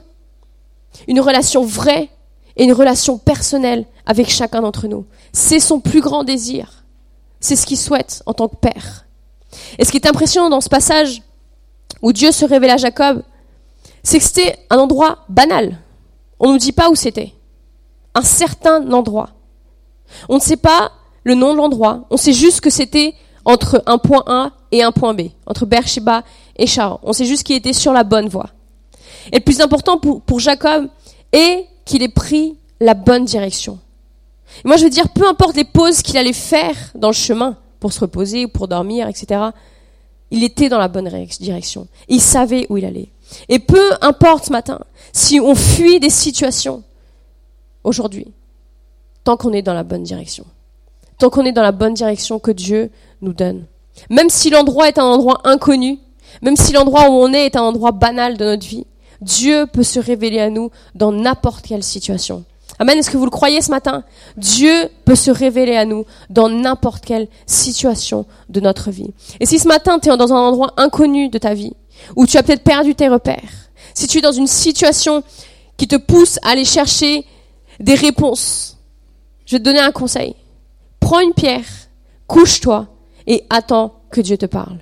[1.07, 2.09] une relation vraie
[2.57, 5.05] et une relation personnelle avec chacun d'entre nous.
[5.31, 6.83] C'est son plus grand désir.
[7.39, 9.05] C'est ce qu'il souhaite en tant que père.
[9.77, 11.21] Et ce qui est impressionnant dans ce passage
[12.01, 13.23] où Dieu se révèle à Jacob,
[14.03, 15.79] c'est que c'était un endroit banal.
[16.39, 17.33] On ne nous dit pas où c'était.
[18.13, 19.29] Un certain endroit.
[20.27, 20.91] On ne sait pas
[21.23, 22.05] le nom de l'endroit.
[22.09, 23.13] On sait juste que c'était
[23.45, 26.23] entre un point A et un point B, entre Beersheba
[26.55, 26.99] et Charan.
[27.03, 28.49] On sait juste qu'il était sur la bonne voie.
[29.31, 30.87] Et le plus important pour, pour Jacob
[31.31, 33.79] est qu'il ait pris la bonne direction.
[34.63, 37.93] Moi, je veux dire, peu importe les pauses qu'il allait faire dans le chemin pour
[37.93, 39.41] se reposer, pour dormir, etc.,
[40.31, 41.87] il était dans la bonne direction.
[42.07, 43.09] Il savait où il allait.
[43.47, 44.79] Et peu importe ce matin
[45.11, 46.83] si on fuit des situations
[47.83, 48.27] aujourd'hui,
[49.23, 50.45] tant qu'on est dans la bonne direction
[51.19, 52.89] tant qu'on est dans la bonne direction que Dieu
[53.21, 53.65] nous donne.
[54.09, 55.99] Même si l'endroit est un endroit inconnu,
[56.41, 58.85] même si l'endroit où on est est un endroit banal de notre vie,
[59.21, 62.45] Dieu peut se révéler à nous dans n'importe quelle situation.
[62.81, 62.97] Amen.
[62.97, 64.03] Est-ce que vous le croyez ce matin?
[64.37, 69.11] Dieu peut se révéler à nous dans n'importe quelle situation de notre vie.
[69.41, 71.73] Et si ce matin tu es dans un endroit inconnu de ta vie,
[72.15, 75.23] où tu as peut-être perdu tes repères, si tu es dans une situation
[75.75, 77.25] qui te pousse à aller chercher
[77.81, 78.77] des réponses,
[79.45, 80.35] je vais te donner un conseil
[81.09, 81.65] prends une pierre,
[82.27, 82.87] couche-toi
[83.25, 84.77] et attends que Dieu te parle.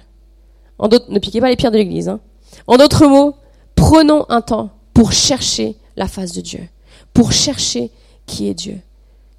[0.77, 2.09] En d'autres, ne piquez pas les pierres de l'église.
[2.09, 2.19] Hein.
[2.67, 3.35] En d'autres mots,
[3.75, 6.67] prenons un temps pour chercher la face de Dieu,
[7.13, 7.91] pour chercher
[8.25, 8.77] qui est Dieu.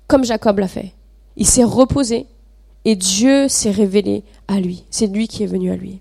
[0.06, 0.94] Comme Jacob l'a fait.
[1.36, 2.24] Il s'est reposé
[2.86, 4.84] et Dieu s'est révélé à lui.
[4.88, 6.00] C'est lui qui est venu à lui.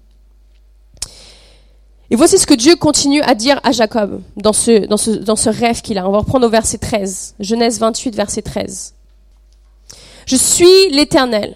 [2.10, 5.36] Et voici ce que Dieu continue à dire à Jacob dans ce, dans ce, dans
[5.36, 6.08] ce rêve qu'il a.
[6.08, 7.36] On va reprendre au verset 13.
[7.42, 8.94] Genèse 28, verset 13.
[10.28, 11.56] Je suis l'Éternel,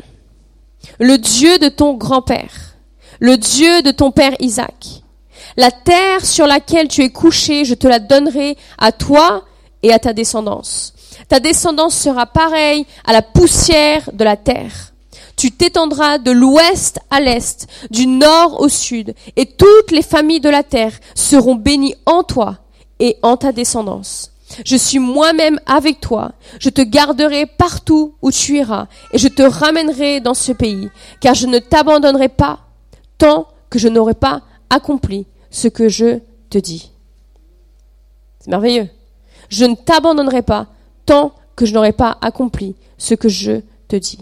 [0.98, 2.78] le Dieu de ton grand-père,
[3.20, 5.04] le Dieu de ton père Isaac.
[5.58, 9.44] La terre sur laquelle tu es couché, je te la donnerai à toi
[9.84, 10.94] et à ta descendance.
[11.28, 14.94] Ta descendance sera pareille à la poussière de la terre.
[15.36, 20.50] Tu t'étendras de l'ouest à l'est, du nord au sud, et toutes les familles de
[20.50, 22.60] la terre seront bénies en toi
[23.02, 24.32] et en ta descendance.
[24.66, 26.34] Je suis moi-même avec toi.
[26.60, 31.34] Je te garderai partout où tu iras et je te ramènerai dans ce pays, car
[31.34, 32.60] je ne t'abandonnerai pas
[33.18, 36.92] tant que je n'aurai pas accompli ce que je te dis.
[38.40, 38.90] C'est merveilleux.
[39.50, 40.68] Je ne t'abandonnerai pas
[41.06, 44.20] tant que je n'aurai pas accompli ce que je te dis.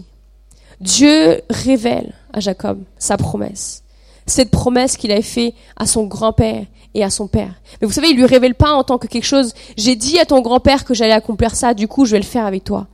[0.80, 3.82] Dieu révèle à Jacob sa promesse.
[4.30, 7.60] Cette promesse qu'il avait faite à son grand-père et à son père.
[7.80, 10.24] Mais vous savez, il lui révèle pas en tant que quelque chose, j'ai dit à
[10.24, 12.86] ton grand-père que j'allais accomplir ça, du coup je vais le faire avec toi.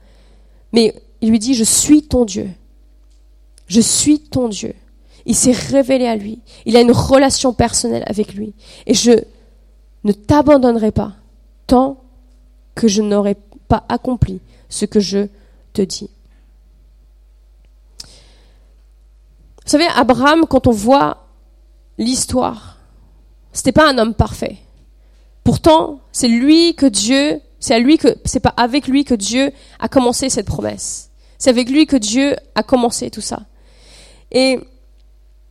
[0.73, 2.49] Mais il lui dit, je suis ton Dieu.
[3.67, 4.75] Je suis ton Dieu.
[5.27, 6.41] Il s'est révélé à lui.
[6.65, 8.55] Il a une relation personnelle avec lui.
[8.87, 9.13] Et je
[10.05, 11.13] ne t'abandonnerai pas
[11.67, 12.03] tant
[12.75, 13.37] que je n'aurai
[13.69, 15.27] pas accompli ce que je
[15.75, 16.09] te dis.
[19.65, 21.26] Vous savez, Abraham, quand on voit
[21.99, 22.79] l'histoire,
[23.53, 24.59] c'était pas un homme parfait.
[25.45, 29.53] Pourtant, c'est lui que Dieu, c'est à lui que, c'est pas avec lui que Dieu
[29.79, 31.11] a commencé cette promesse.
[31.39, 33.43] C'est avec lui que Dieu a commencé tout ça.
[34.33, 34.59] Et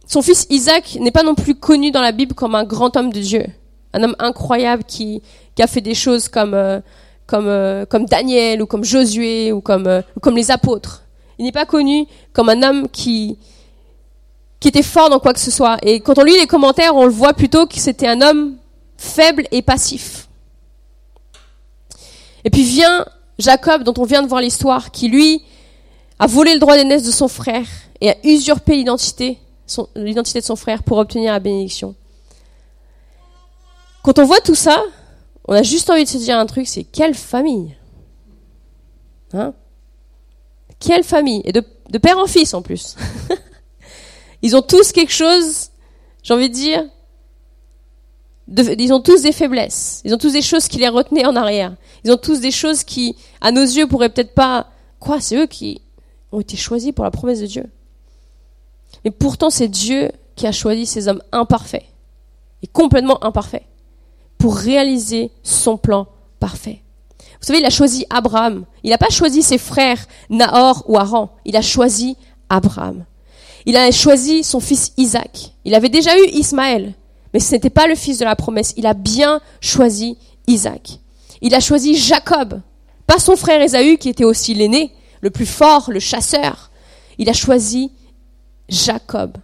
[0.05, 3.11] son fils Isaac n'est pas non plus connu dans la Bible comme un grand homme
[3.11, 3.45] de Dieu,
[3.93, 5.21] un homme incroyable qui,
[5.55, 6.81] qui a fait des choses comme euh,
[7.25, 11.03] comme euh, comme Daniel ou comme Josué ou comme euh, ou comme les apôtres.
[11.39, 13.37] Il n'est pas connu comme un homme qui
[14.59, 15.77] qui était fort dans quoi que ce soit.
[15.81, 18.57] Et quand on lit les commentaires, on le voit plutôt que c'était un homme
[18.97, 20.27] faible et passif.
[22.43, 23.05] Et puis vient
[23.37, 25.43] Jacob, dont on vient de voir l'histoire, qui lui
[26.19, 27.67] a volé le droit d'aînesse de son frère
[28.01, 29.39] et a usurpé l'identité,
[29.95, 31.95] l'identité de son frère pour obtenir la bénédiction.
[34.03, 34.83] Quand on voit tout ça,
[35.47, 37.75] on a juste envie de se dire un truc, c'est quelle famille
[39.33, 39.53] hein?
[40.79, 42.95] Quelle famille Et de, de père en fils en plus.
[44.45, 45.71] Ils ont tous quelque chose,
[46.21, 46.85] j'ai envie de dire,
[48.77, 50.03] ils ont tous des faiblesses.
[50.05, 51.75] Ils ont tous des choses qui les retenaient en arrière.
[52.03, 54.67] Ils ont tous des choses qui, à nos yeux, pourraient peut-être pas.
[54.99, 55.81] Quoi C'est eux qui
[56.31, 57.65] ont été choisis pour la promesse de Dieu.
[59.03, 61.85] Mais pourtant, c'est Dieu qui a choisi ces hommes imparfaits,
[62.61, 63.65] et complètement imparfaits,
[64.37, 66.05] pour réaliser son plan
[66.39, 66.83] parfait.
[67.17, 68.65] Vous savez, il a choisi Abraham.
[68.83, 71.35] Il n'a pas choisi ses frères Nahor ou Haran.
[71.45, 72.15] Il a choisi
[72.47, 73.05] Abraham.
[73.65, 75.53] Il a choisi son fils Isaac.
[75.65, 76.93] Il avait déjà eu Ismaël,
[77.33, 78.73] mais ce n'était pas le fils de la promesse.
[78.77, 80.99] Il a bien choisi Isaac.
[81.41, 82.61] Il a choisi Jacob,
[83.07, 86.71] pas son frère Ésaü qui était aussi l'aîné, le plus fort, le chasseur.
[87.17, 87.91] Il a choisi
[88.69, 89.37] Jacob.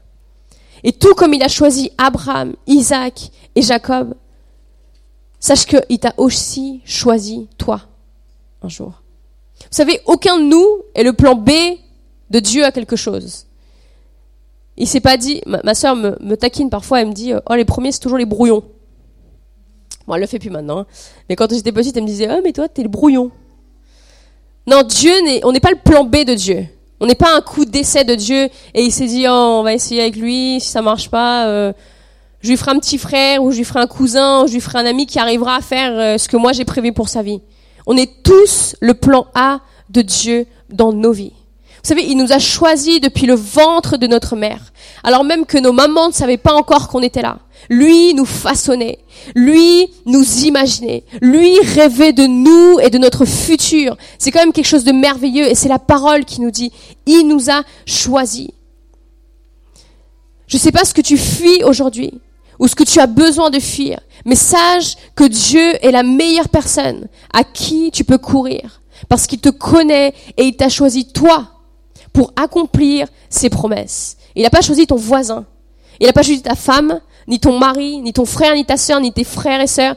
[0.84, 4.16] Et tout comme il a choisi Abraham, Isaac et Jacob,
[5.40, 7.82] sache qu'il t'a aussi choisi toi
[8.62, 9.02] un jour.
[9.60, 11.52] Vous savez, aucun de nous est le plan B
[12.30, 13.46] de Dieu à quelque chose.
[14.78, 17.92] Il s'est pas dit, ma, soeur me, taquine parfois, elle me dit, oh les premiers
[17.92, 18.64] c'est toujours les brouillons.
[20.08, 20.80] Bon, elle le fait plus maintenant.
[20.80, 20.86] Hein.
[21.30, 23.32] Mais quand j'étais petite, elle me disait, oh mais toi t'es le brouillon.
[24.68, 26.66] Non, Dieu n'est, on n'est pas le plan B de Dieu.
[27.00, 29.74] On n'est pas un coup d'essai de Dieu et il s'est dit, oh on va
[29.74, 31.74] essayer avec lui, si ça marche pas, euh,
[32.42, 34.62] je lui ferai un petit frère ou je lui ferai un cousin ou je lui
[34.62, 37.24] ferai un ami qui arrivera à faire euh, ce que moi j'ai prévu pour sa
[37.24, 37.42] vie.
[37.88, 41.34] On est tous le plan A de Dieu dans nos vies.
[41.84, 44.72] Vous savez, il nous a choisis depuis le ventre de notre mère,
[45.04, 47.40] alors même que nos mamans ne savaient pas encore qu'on était là.
[47.70, 49.00] Lui nous façonnait,
[49.34, 53.98] lui nous imaginait, lui rêvait de nous et de notre futur.
[54.20, 56.72] C'est quand même quelque chose de merveilleux et c'est la parole qui nous dit,
[57.08, 58.50] il nous a choisis.
[60.46, 62.14] Je ne sais pas ce que tu fuis aujourd'hui
[62.60, 66.50] ou ce que tu as besoin de fuir, mais sache que Dieu est la meilleure
[66.50, 71.61] personne à qui tu peux courir parce qu'il te connaît et il t'a choisi toi
[72.14, 74.18] pour accomplir ses promesses.
[74.36, 75.46] Il n'a pas choisi ton voisin.
[76.00, 79.00] Il n'a pas choisi ta femme, ni ton mari, ni ton frère, ni ta sœur,
[79.00, 79.96] ni tes frères et sœurs,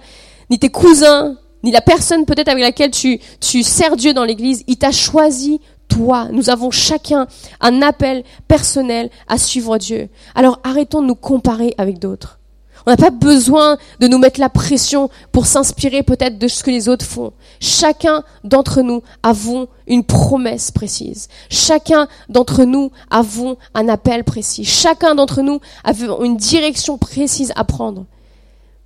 [0.50, 4.64] ni tes cousins, ni la personne peut-être avec laquelle tu, tu sers Dieu dans l'église.
[4.66, 6.28] Il t'a choisi toi.
[6.30, 7.26] Nous avons chacun
[7.60, 10.08] un appel personnel à suivre Dieu.
[10.34, 12.38] Alors arrêtons de nous comparer avec d'autres.
[12.86, 16.70] On n'a pas besoin de nous mettre la pression pour s'inspirer peut-être de ce que
[16.70, 17.32] les autres font.
[17.60, 21.28] Chacun d'entre nous avons une promesse précise.
[21.48, 24.64] Chacun d'entre nous avons un appel précis.
[24.64, 28.04] Chacun d'entre nous avons une direction précise à prendre.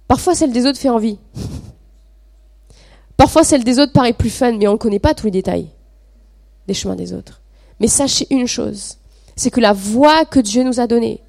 [0.06, 1.18] Parfois celle des autres fait envie.
[3.16, 5.68] Parfois celle des autres paraît plus fun, mais on ne connaît pas tous les détails
[6.68, 7.40] des chemins des autres.
[7.80, 8.98] Mais sachez une chose,
[9.34, 11.20] c'est que la voie que Dieu nous a donnée,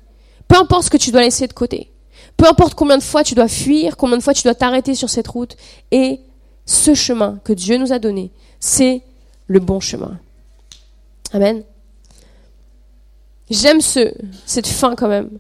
[0.47, 1.91] peu importe ce que tu dois laisser de côté,
[2.39, 5.10] peu importe combien de fois tu dois fuir, combien de fois tu dois t'arrêter sur
[5.10, 5.58] cette route,
[5.91, 6.21] et
[6.65, 9.02] ce chemin que Dieu nous a donné, c'est
[9.47, 10.17] le bon chemin.
[11.34, 11.63] Amen.
[13.49, 14.13] J'aime ce,
[14.45, 15.32] cette fin quand même,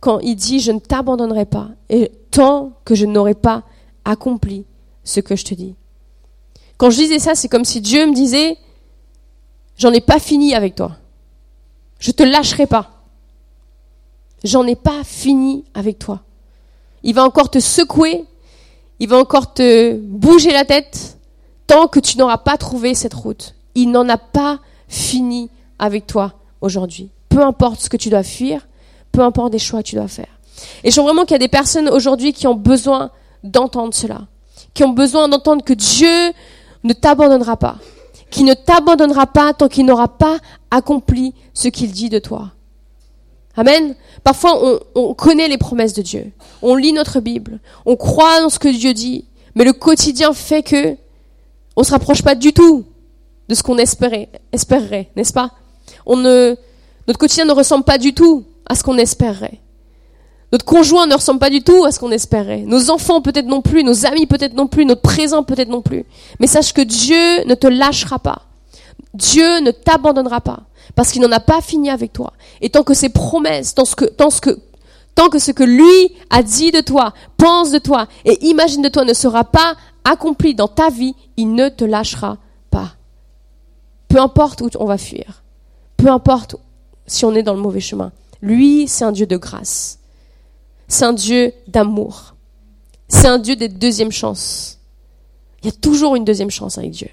[0.00, 3.62] quand il dit je ne t'abandonnerai pas, et tant que je n'aurai pas
[4.04, 4.64] accompli
[5.04, 5.76] ce que je te dis.
[6.78, 8.58] Quand je disais ça, c'est comme si Dieu me disait,
[9.76, 10.96] j'en ai pas fini avec toi.
[12.00, 13.04] Je te lâcherai pas.
[14.42, 16.24] J'en ai pas fini avec toi.
[17.02, 18.24] Il va encore te secouer,
[18.98, 21.18] il va encore te bouger la tête
[21.66, 23.54] tant que tu n'auras pas trouvé cette route.
[23.74, 24.58] Il n'en a pas
[24.88, 27.10] fini avec toi aujourd'hui.
[27.28, 28.66] Peu importe ce que tu dois fuir,
[29.12, 30.28] peu importe les choix que tu dois faire.
[30.84, 33.10] Et je sens vraiment qu'il y a des personnes aujourd'hui qui ont besoin
[33.42, 34.26] d'entendre cela,
[34.74, 36.32] qui ont besoin d'entendre que Dieu
[36.84, 37.76] ne t'abandonnera pas,
[38.30, 40.38] qui ne t'abandonnera pas tant qu'il n'aura pas
[40.70, 42.50] accompli ce qu'il dit de toi.
[43.56, 43.94] Amen.
[44.22, 46.32] Parfois, on, connaît les promesses de Dieu.
[46.62, 47.58] On lit notre Bible.
[47.86, 49.24] On croit dans ce que Dieu dit.
[49.54, 50.96] Mais le quotidien fait que
[51.76, 52.84] on se rapproche pas du tout
[53.48, 55.50] de ce qu'on espérait, espérerait, n'est-ce pas?
[56.06, 59.60] Notre quotidien ne ressemble pas du tout à ce qu'on espérerait.
[60.52, 62.62] Notre conjoint ne ressemble pas du tout à ce qu'on espérait.
[62.66, 66.04] Nos enfants peut-être non plus, nos amis peut-être non plus, notre présent peut-être non plus.
[66.38, 68.42] Mais sache que Dieu ne te lâchera pas.
[69.14, 70.60] Dieu ne t'abandonnera pas
[70.94, 72.32] parce qu'il n'en a pas fini avec toi.
[72.60, 74.58] Et tant que ses promesses, tant, que, tant, que,
[75.14, 78.88] tant que ce que lui a dit de toi, pense de toi et imagine de
[78.88, 82.38] toi ne sera pas accompli dans ta vie, il ne te lâchera
[82.70, 82.94] pas.
[84.08, 85.42] Peu importe où on va fuir,
[85.96, 86.56] peu importe
[87.06, 89.98] si on est dans le mauvais chemin, lui, c'est un Dieu de grâce.
[90.88, 92.34] C'est un Dieu d'amour.
[93.08, 94.78] C'est un Dieu des deuxièmes chances.
[95.62, 97.08] Il y a toujours une deuxième chance avec Dieu.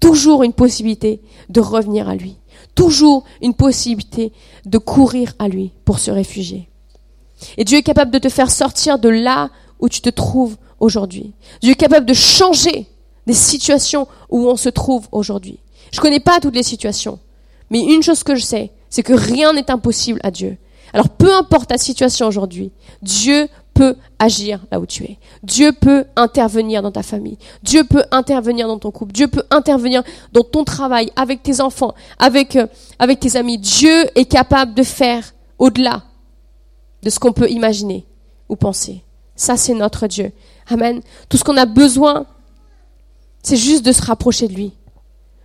[0.00, 2.40] Toujours une possibilité de revenir à lui
[2.74, 4.32] toujours une possibilité
[4.64, 6.68] de courir à lui pour se réfugier.
[7.56, 11.32] Et Dieu est capable de te faire sortir de là où tu te trouves aujourd'hui.
[11.62, 12.86] Dieu est capable de changer
[13.26, 15.58] des situations où on se trouve aujourd'hui.
[15.92, 17.18] Je ne connais pas toutes les situations,
[17.70, 20.56] mais une chose que je sais, c'est que rien n'est impossible à Dieu.
[20.92, 23.48] Alors peu importe ta situation aujourd'hui, Dieu
[23.80, 25.16] peut agir là où tu es.
[25.42, 27.38] Dieu peut intervenir dans ta famille.
[27.62, 29.12] Dieu peut intervenir dans ton couple.
[29.12, 32.66] Dieu peut intervenir dans ton travail, avec tes enfants, avec, euh,
[32.98, 33.56] avec tes amis.
[33.56, 36.02] Dieu est capable de faire au-delà
[37.02, 38.04] de ce qu'on peut imaginer
[38.50, 39.02] ou penser.
[39.34, 40.30] Ça, c'est notre Dieu.
[40.68, 41.00] Amen.
[41.30, 42.26] Tout ce qu'on a besoin,
[43.42, 44.74] c'est juste de se rapprocher de lui.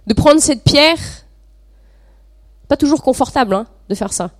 [0.08, 1.00] De prendre cette pierre.
[2.68, 4.32] Pas toujours confortable hein, de faire ça.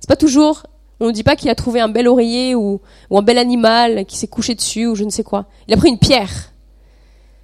[0.00, 0.62] C'est pas toujours.
[1.00, 2.80] On ne dit pas qu'il a trouvé un bel oreiller ou,
[3.10, 5.46] un bel animal qui s'est couché dessus ou je ne sais quoi.
[5.66, 6.52] Il a pris une pierre.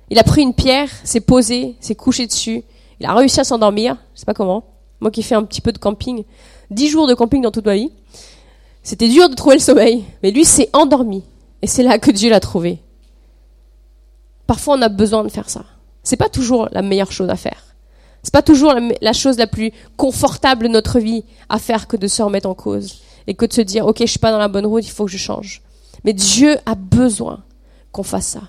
[0.08, 2.64] Il a pris une pierre, s'est posé, s'est couché dessus.
[3.00, 3.96] Il a réussi à s'endormir.
[4.14, 4.64] Je sais pas comment.
[5.00, 6.24] Moi qui fais un petit peu de camping,
[6.70, 7.90] dix jours de camping dans toute ma vie.
[8.82, 11.22] C'était dur de trouver le sommeil, mais lui s'est endormi.
[11.62, 12.78] Et c'est là que Dieu l'a trouvé.
[14.46, 15.64] Parfois, on a besoin de faire ça.
[16.02, 17.62] C'est pas toujours la meilleure chose à faire.
[18.22, 22.06] C'est pas toujours la, chose la plus confortable de notre vie à faire que de
[22.06, 24.48] se remettre en cause et que de se dire, ok, je suis pas dans la
[24.48, 25.62] bonne route, il faut que je change.
[26.04, 27.42] Mais Dieu a besoin
[27.92, 28.42] qu'on fasse ça.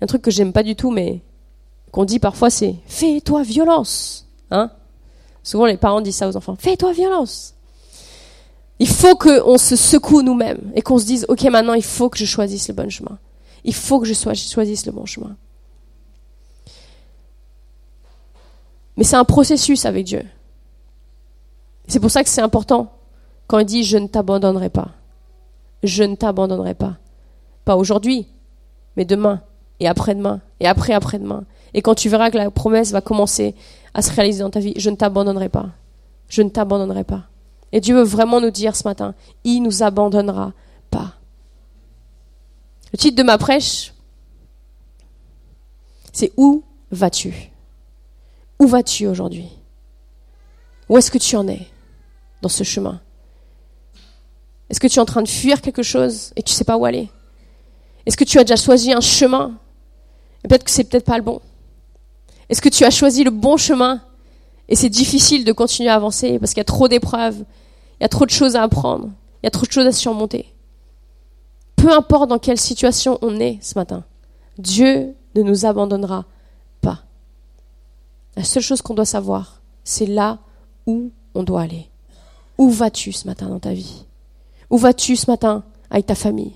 [0.00, 1.20] Un truc que j'aime pas du tout, mais
[1.90, 4.26] qu'on dit parfois, c'est fais-toi violence.
[4.50, 4.70] Hein?
[5.42, 6.56] Souvent, les parents disent ça aux enfants.
[6.58, 7.54] Fais-toi violence.
[8.78, 12.18] Il faut qu'on se secoue nous-mêmes et qu'on se dise, OK, maintenant, il faut que
[12.18, 13.18] je choisisse le bon chemin.
[13.64, 15.36] Il faut que je choisisse le bon chemin.
[18.96, 20.24] Mais c'est un processus avec Dieu.
[21.88, 22.92] C'est pour ça que c'est important
[23.50, 24.92] quand il dit, je ne t'abandonnerai pas.
[25.82, 26.98] Je ne t'abandonnerai pas.
[27.64, 28.28] Pas aujourd'hui,
[28.96, 29.42] mais demain,
[29.80, 31.42] et après-demain, et après-après-demain.
[31.74, 33.56] Et quand tu verras que la promesse va commencer
[33.92, 35.70] à se réaliser dans ta vie, je ne t'abandonnerai pas.
[36.28, 37.24] Je ne t'abandonnerai pas.
[37.72, 40.52] Et Dieu veut vraiment nous dire ce matin, il nous abandonnera
[40.88, 41.14] pas.
[42.92, 43.92] Le titre de ma prêche,
[46.12, 47.50] c'est Où vas-tu?
[48.60, 49.48] Où vas-tu aujourd'hui?
[50.88, 51.66] Où est-ce que tu en es
[52.42, 53.00] dans ce chemin?
[54.70, 56.76] Est-ce que tu es en train de fuir quelque chose et tu ne sais pas
[56.76, 57.10] où aller?
[58.06, 59.58] Est-ce que tu as déjà choisi un chemin?
[60.44, 61.40] Et peut-être que c'est peut-être pas le bon
[62.48, 64.00] Est-ce que tu as choisi le bon chemin
[64.68, 67.44] et c'est difficile de continuer à avancer parce qu'il y a trop d'épreuves,
[67.98, 69.10] il y a trop de choses à apprendre.
[69.42, 70.46] Il y a trop de choses à surmonter?
[71.74, 74.04] Peu importe dans quelle situation on est ce matin,
[74.58, 76.26] Dieu ne nous abandonnera
[76.80, 77.02] pas.
[78.36, 80.38] La seule chose qu'on doit savoir, c'est là
[80.86, 81.88] où on doit aller.
[82.58, 84.04] Où vas-tu ce matin dans ta vie?
[84.70, 86.54] Où vas-tu ce matin avec ta famille?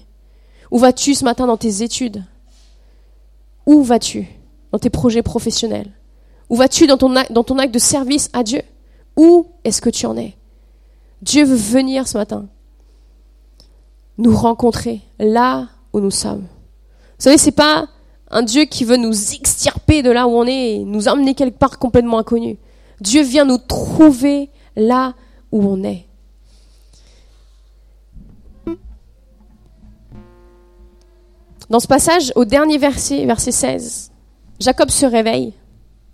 [0.71, 2.25] Où vas-tu ce matin dans tes études?
[3.67, 4.29] Où vas-tu
[4.73, 5.91] dans tes projets professionnels?
[6.49, 8.63] Où vas-tu dans ton, acte de service à Dieu?
[9.17, 10.35] Où est-ce que tu en es?
[11.23, 12.47] Dieu veut venir ce matin
[14.19, 16.43] nous rencontrer là où nous sommes.
[16.43, 17.89] Vous savez, c'est pas
[18.31, 21.59] un Dieu qui veut nous extirper de là où on est et nous emmener quelque
[21.59, 22.59] part complètement inconnu.
[23.01, 25.15] Dieu vient nous trouver là
[25.51, 26.07] où on est.
[31.71, 34.13] Dans ce passage, au dernier verset, verset 16,
[34.61, 35.55] Jacob se réveille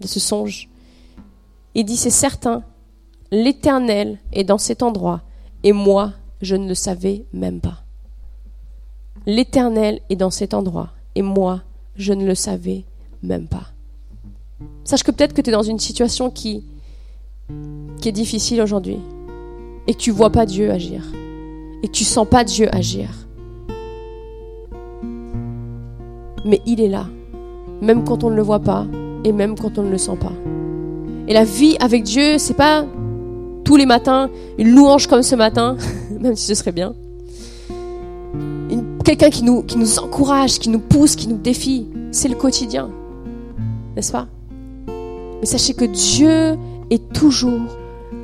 [0.01, 0.69] de ce songe
[1.75, 2.63] et dit, c'est certain,
[3.31, 5.23] l'Éternel est dans cet endroit,
[5.63, 7.83] et moi, je ne le savais même pas.
[9.27, 11.63] L'Éternel est dans cet endroit, et moi,
[11.97, 12.85] je ne le savais
[13.23, 13.69] même pas.
[14.85, 16.65] Sache que peut-être que tu es dans une situation qui,
[18.05, 18.99] est difficile aujourd'hui,
[19.87, 21.05] et que tu vois pas Dieu agir,
[21.83, 23.29] et que tu sens pas Dieu agir.
[26.45, 27.07] Mais il est là,
[27.83, 28.87] même quand on ne le voit pas,
[29.25, 30.33] et même quand on ne le sent pas.
[31.29, 32.85] Et la vie avec Dieu, c'est pas
[33.65, 35.77] tous les matins, une louange comme ce matin,
[36.21, 36.95] même si ce serait bien.
[39.05, 41.87] Quelqu'un qui nous, qui nous encourage, qui nous pousse, qui nous défie.
[42.13, 42.91] C'est le quotidien.
[43.97, 44.29] N'est-ce pas?
[44.87, 46.57] Mais sachez que Dieu
[46.91, 47.61] est toujours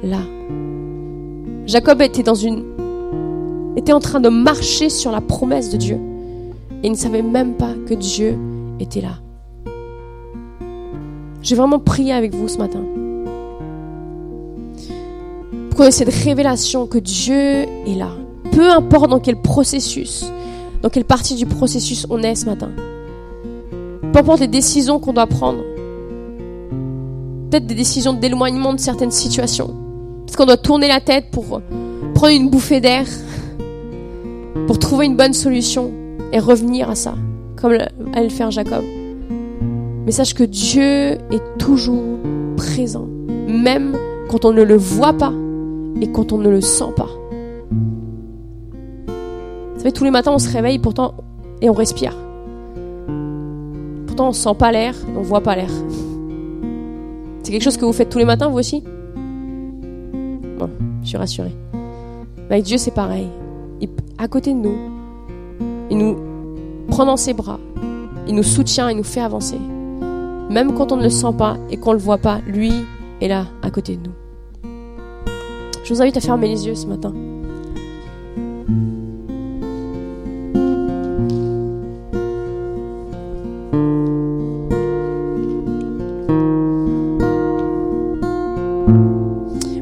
[0.02, 0.20] là.
[1.66, 2.64] Jacob était dans une
[3.76, 5.98] était en train de marcher sur la promesse de Dieu
[6.86, 8.38] et ne savait même pas que Dieu
[8.78, 9.18] était là.
[11.42, 12.84] J'ai vraiment prié avec vous ce matin
[15.84, 18.10] ait cette révélation que Dieu est là.
[18.52, 20.24] Peu importe dans quel processus,
[20.80, 22.70] dans quelle partie du processus on est ce matin.
[24.12, 25.62] Peu importe les décisions qu'on doit prendre.
[27.50, 29.74] Peut-être des décisions d'éloignement de certaines situations.
[30.24, 31.60] Parce qu'on doit tourner la tête pour
[32.14, 33.06] prendre une bouffée d'air,
[34.68, 35.92] pour trouver une bonne solution
[36.32, 37.14] et revenir à ça,
[37.60, 38.84] comme allait le faire Jacob.
[40.04, 42.18] Mais sache que Dieu est toujours
[42.56, 43.08] présent,
[43.48, 43.96] même
[44.28, 45.32] quand on ne le voit pas
[46.00, 47.08] et quand on ne le sent pas.
[49.06, 51.14] Vous savez, tous les matins, on se réveille pourtant
[51.60, 52.16] et on respire.
[54.06, 55.70] Pourtant, on sent pas l'air, on voit pas l'air.
[57.42, 58.82] C'est quelque chose que vous faites tous les matins, vous aussi?
[60.58, 60.70] Bon,
[61.02, 61.54] je suis rassurée.
[62.50, 63.28] avec Dieu, c'est pareil.
[63.80, 64.95] Il, à côté de nous,
[65.90, 66.16] il nous
[66.88, 67.58] prend dans ses bras,
[68.26, 69.58] il nous soutient, il nous fait avancer.
[70.50, 72.72] Même quand on ne le sent pas et qu'on ne le voit pas, lui
[73.20, 74.14] est là, à côté de nous.
[75.84, 77.12] Je vous invite à fermer les yeux ce matin.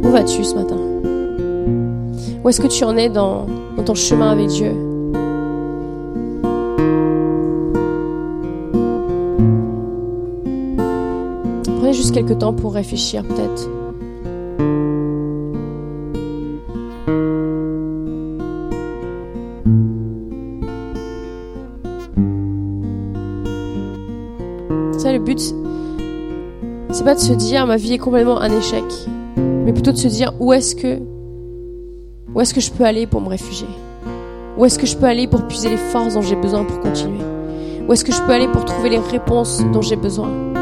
[0.02, 0.76] Où vas-tu ce matin?
[2.42, 3.46] Où est-ce que tu en es dans,
[3.76, 4.93] dans ton chemin avec Dieu?
[12.14, 13.68] Quelques temps pour réfléchir peut-être.
[24.96, 25.40] Ça, le but,
[26.92, 28.84] c'est pas de se dire ma vie est complètement un échec,
[29.36, 31.00] mais plutôt de se dire où est-ce que
[32.32, 33.68] où est-ce que je peux aller pour me réfugier?
[34.56, 37.24] Où est-ce que je peux aller pour puiser les forces dont j'ai besoin pour continuer?
[37.88, 40.53] Où est-ce que je peux aller pour trouver les réponses dont j'ai besoin?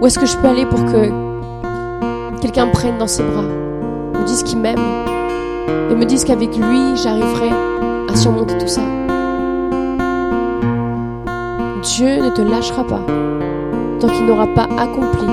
[0.00, 1.10] Où est-ce que je peux aller pour que
[2.40, 4.78] quelqu'un me prenne dans ses bras, me dise qu'il m'aime
[5.90, 7.50] et me dise qu'avec lui, j'arriverai
[8.08, 8.82] à surmonter tout ça?
[11.82, 13.00] Dieu ne te lâchera pas
[14.00, 15.26] tant qu'il n'aura pas accompli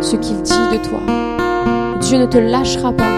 [0.00, 1.00] ce qu'il dit de toi.
[2.00, 3.12] Dieu ne te lâchera pas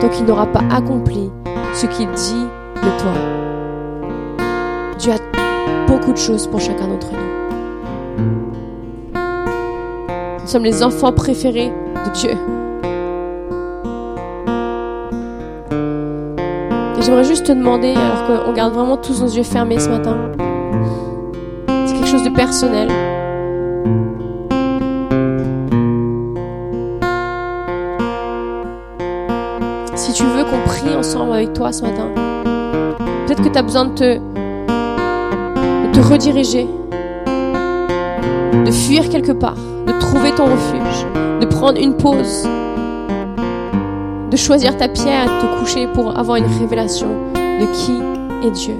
[0.00, 1.30] tant qu'il n'aura pas accompli
[1.74, 3.12] ce qu'il dit de toi.
[4.98, 7.31] Dieu a beaucoup de choses pour chacun d'entre nous.
[10.42, 11.70] Nous sommes les enfants préférés
[12.04, 12.30] de Dieu.
[16.98, 20.16] Et j'aimerais juste te demander, alors qu'on garde vraiment tous nos yeux fermés ce matin,
[21.86, 22.88] c'est quelque chose de personnel.
[29.94, 32.08] Si tu veux qu'on prie ensemble avec toi ce matin,
[33.26, 36.66] peut-être que tu as besoin de te, de te rediriger,
[38.66, 39.56] de fuir quelque part,
[40.02, 41.06] trouver ton refuge,
[41.40, 42.46] de prendre une pause,
[44.30, 47.92] de choisir ta pierre de te coucher pour avoir une révélation de qui
[48.46, 48.74] est Dieu.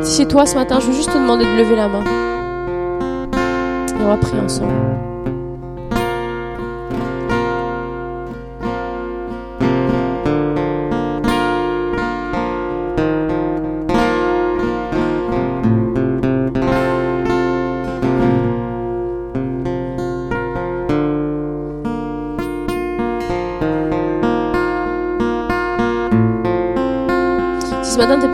[0.00, 2.04] Si c'est toi ce matin, je veux juste te demander de lever la main.
[3.88, 5.11] Et on va prier ensemble.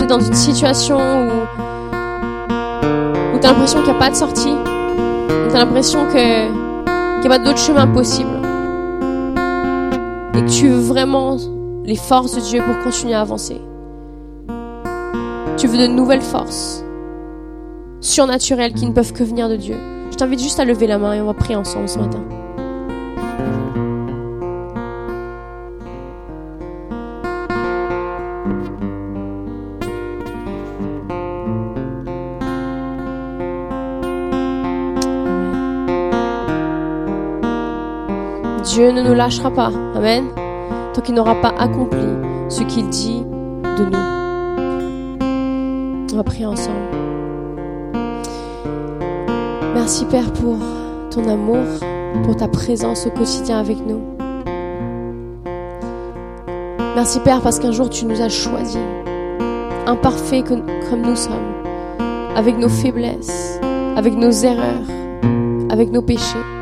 [0.09, 1.31] Dans une situation où,
[3.35, 6.51] où tu as l'impression qu'il n'y a pas de sortie, où tu as l'impression qu'il
[7.21, 8.31] n'y a pas d'autre chemin possible,
[10.35, 11.37] et que tu veux vraiment
[11.85, 13.61] les forces de Dieu pour continuer à avancer.
[15.59, 16.85] Tu veux de nouvelles forces
[18.01, 19.77] surnaturelles qui ne peuvent que venir de Dieu.
[20.11, 22.21] Je t'invite juste à lever la main et on va prier ensemble ce matin.
[38.65, 39.71] Dieu ne nous lâchera pas.
[39.95, 40.25] Amen.
[40.93, 41.99] Tant qu'il n'aura pas accompli
[42.49, 43.99] ce qu'il dit de nous.
[46.13, 46.77] On va prier ensemble.
[49.75, 50.57] Merci Père pour
[51.11, 51.65] ton amour,
[52.25, 54.01] pour ta présence au quotidien avec nous.
[56.97, 58.77] Merci Père parce qu'un jour tu nous as choisis,
[59.87, 61.55] imparfaits comme nous sommes,
[62.35, 63.61] avec nos faiblesses,
[63.97, 64.89] avec nos erreurs,
[65.71, 66.58] avec nos péchés.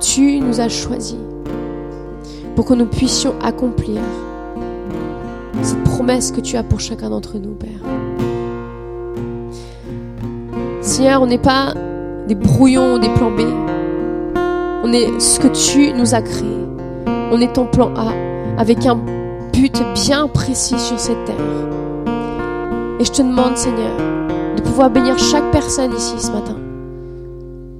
[0.00, 1.16] Tu nous as choisis
[2.54, 4.00] pour que nous puissions accomplir
[5.62, 7.70] cette promesse que tu as pour chacun d'entre nous, Père.
[10.82, 11.74] Seigneur, on n'est pas
[12.28, 13.40] des brouillons ou des plans B.
[14.84, 16.56] On est ce que tu nous as créé.
[17.32, 18.12] On est ton plan A
[18.58, 18.96] avec un
[19.52, 21.36] but bien précis sur cette terre.
[23.00, 23.96] Et je te demande, Seigneur,
[24.56, 26.56] de pouvoir bénir chaque personne ici ce matin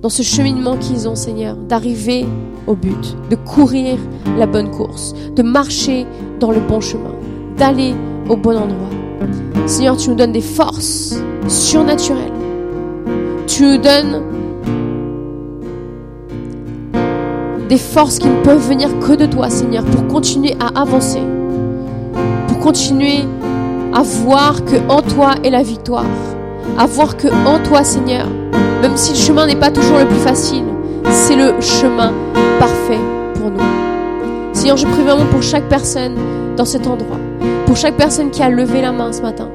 [0.03, 2.26] dans ce cheminement qu'ils ont, Seigneur, d'arriver
[2.66, 3.99] au but, de courir
[4.38, 6.07] la bonne course, de marcher
[6.40, 7.14] dans le bon chemin,
[7.57, 7.94] d'aller
[8.28, 8.90] au bon endroit.
[9.66, 11.16] Seigneur, tu nous donnes des forces
[11.49, 12.32] surnaturelles.
[13.47, 14.22] Tu nous donnes
[17.68, 21.22] des forces qui ne peuvent venir que de toi, Seigneur, pour continuer à avancer,
[22.49, 23.24] pour continuer
[23.92, 26.05] à voir que en toi est la victoire,
[26.78, 28.26] à voir que en toi, Seigneur,
[28.83, 30.64] même si le chemin n'est pas toujours le plus facile,
[31.11, 32.12] c'est le chemin
[32.59, 33.01] parfait
[33.35, 33.61] pour nous.
[34.53, 36.14] Seigneur, je prie vraiment pour chaque personne
[36.57, 37.18] dans cet endroit,
[37.66, 39.49] pour chaque personne qui a levé la main ce matin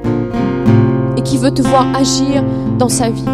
[1.16, 2.42] et qui veut te voir agir
[2.78, 3.24] dans sa vie.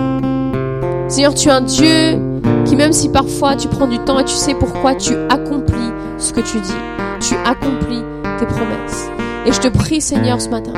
[1.08, 2.18] Seigneur, tu es un Dieu
[2.64, 6.32] qui, même si parfois tu prends du temps et tu sais pourquoi, tu accomplis ce
[6.32, 6.72] que tu dis.
[7.20, 8.02] Tu accomplis
[8.38, 9.10] tes promesses.
[9.46, 10.72] Et je te prie, Seigneur, ce matin,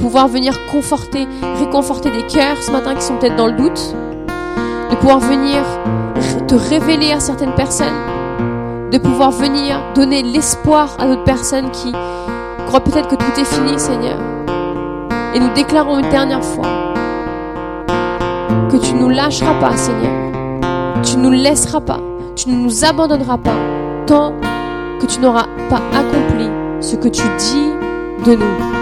[0.00, 1.28] pouvoir venir conforter,
[1.58, 3.94] réconforter des cœurs ce matin qui sont peut-être dans le doute,
[4.90, 5.62] de pouvoir venir
[6.48, 7.86] te révéler à certaines personnes,
[8.90, 11.92] de pouvoir venir donner l'espoir à d'autres personnes qui
[12.66, 14.18] croient peut-être que tout est fini, Seigneur.
[15.34, 16.66] Et nous déclarons une dernière fois
[18.70, 20.10] que tu nous lâcheras pas, Seigneur.
[21.02, 22.00] Tu ne nous laisseras pas.
[22.34, 23.56] Tu ne nous abandonneras pas
[24.06, 24.34] tant
[25.00, 26.48] que tu n'auras pas accompli
[26.80, 27.70] ce que tu dis
[28.24, 28.79] de nous.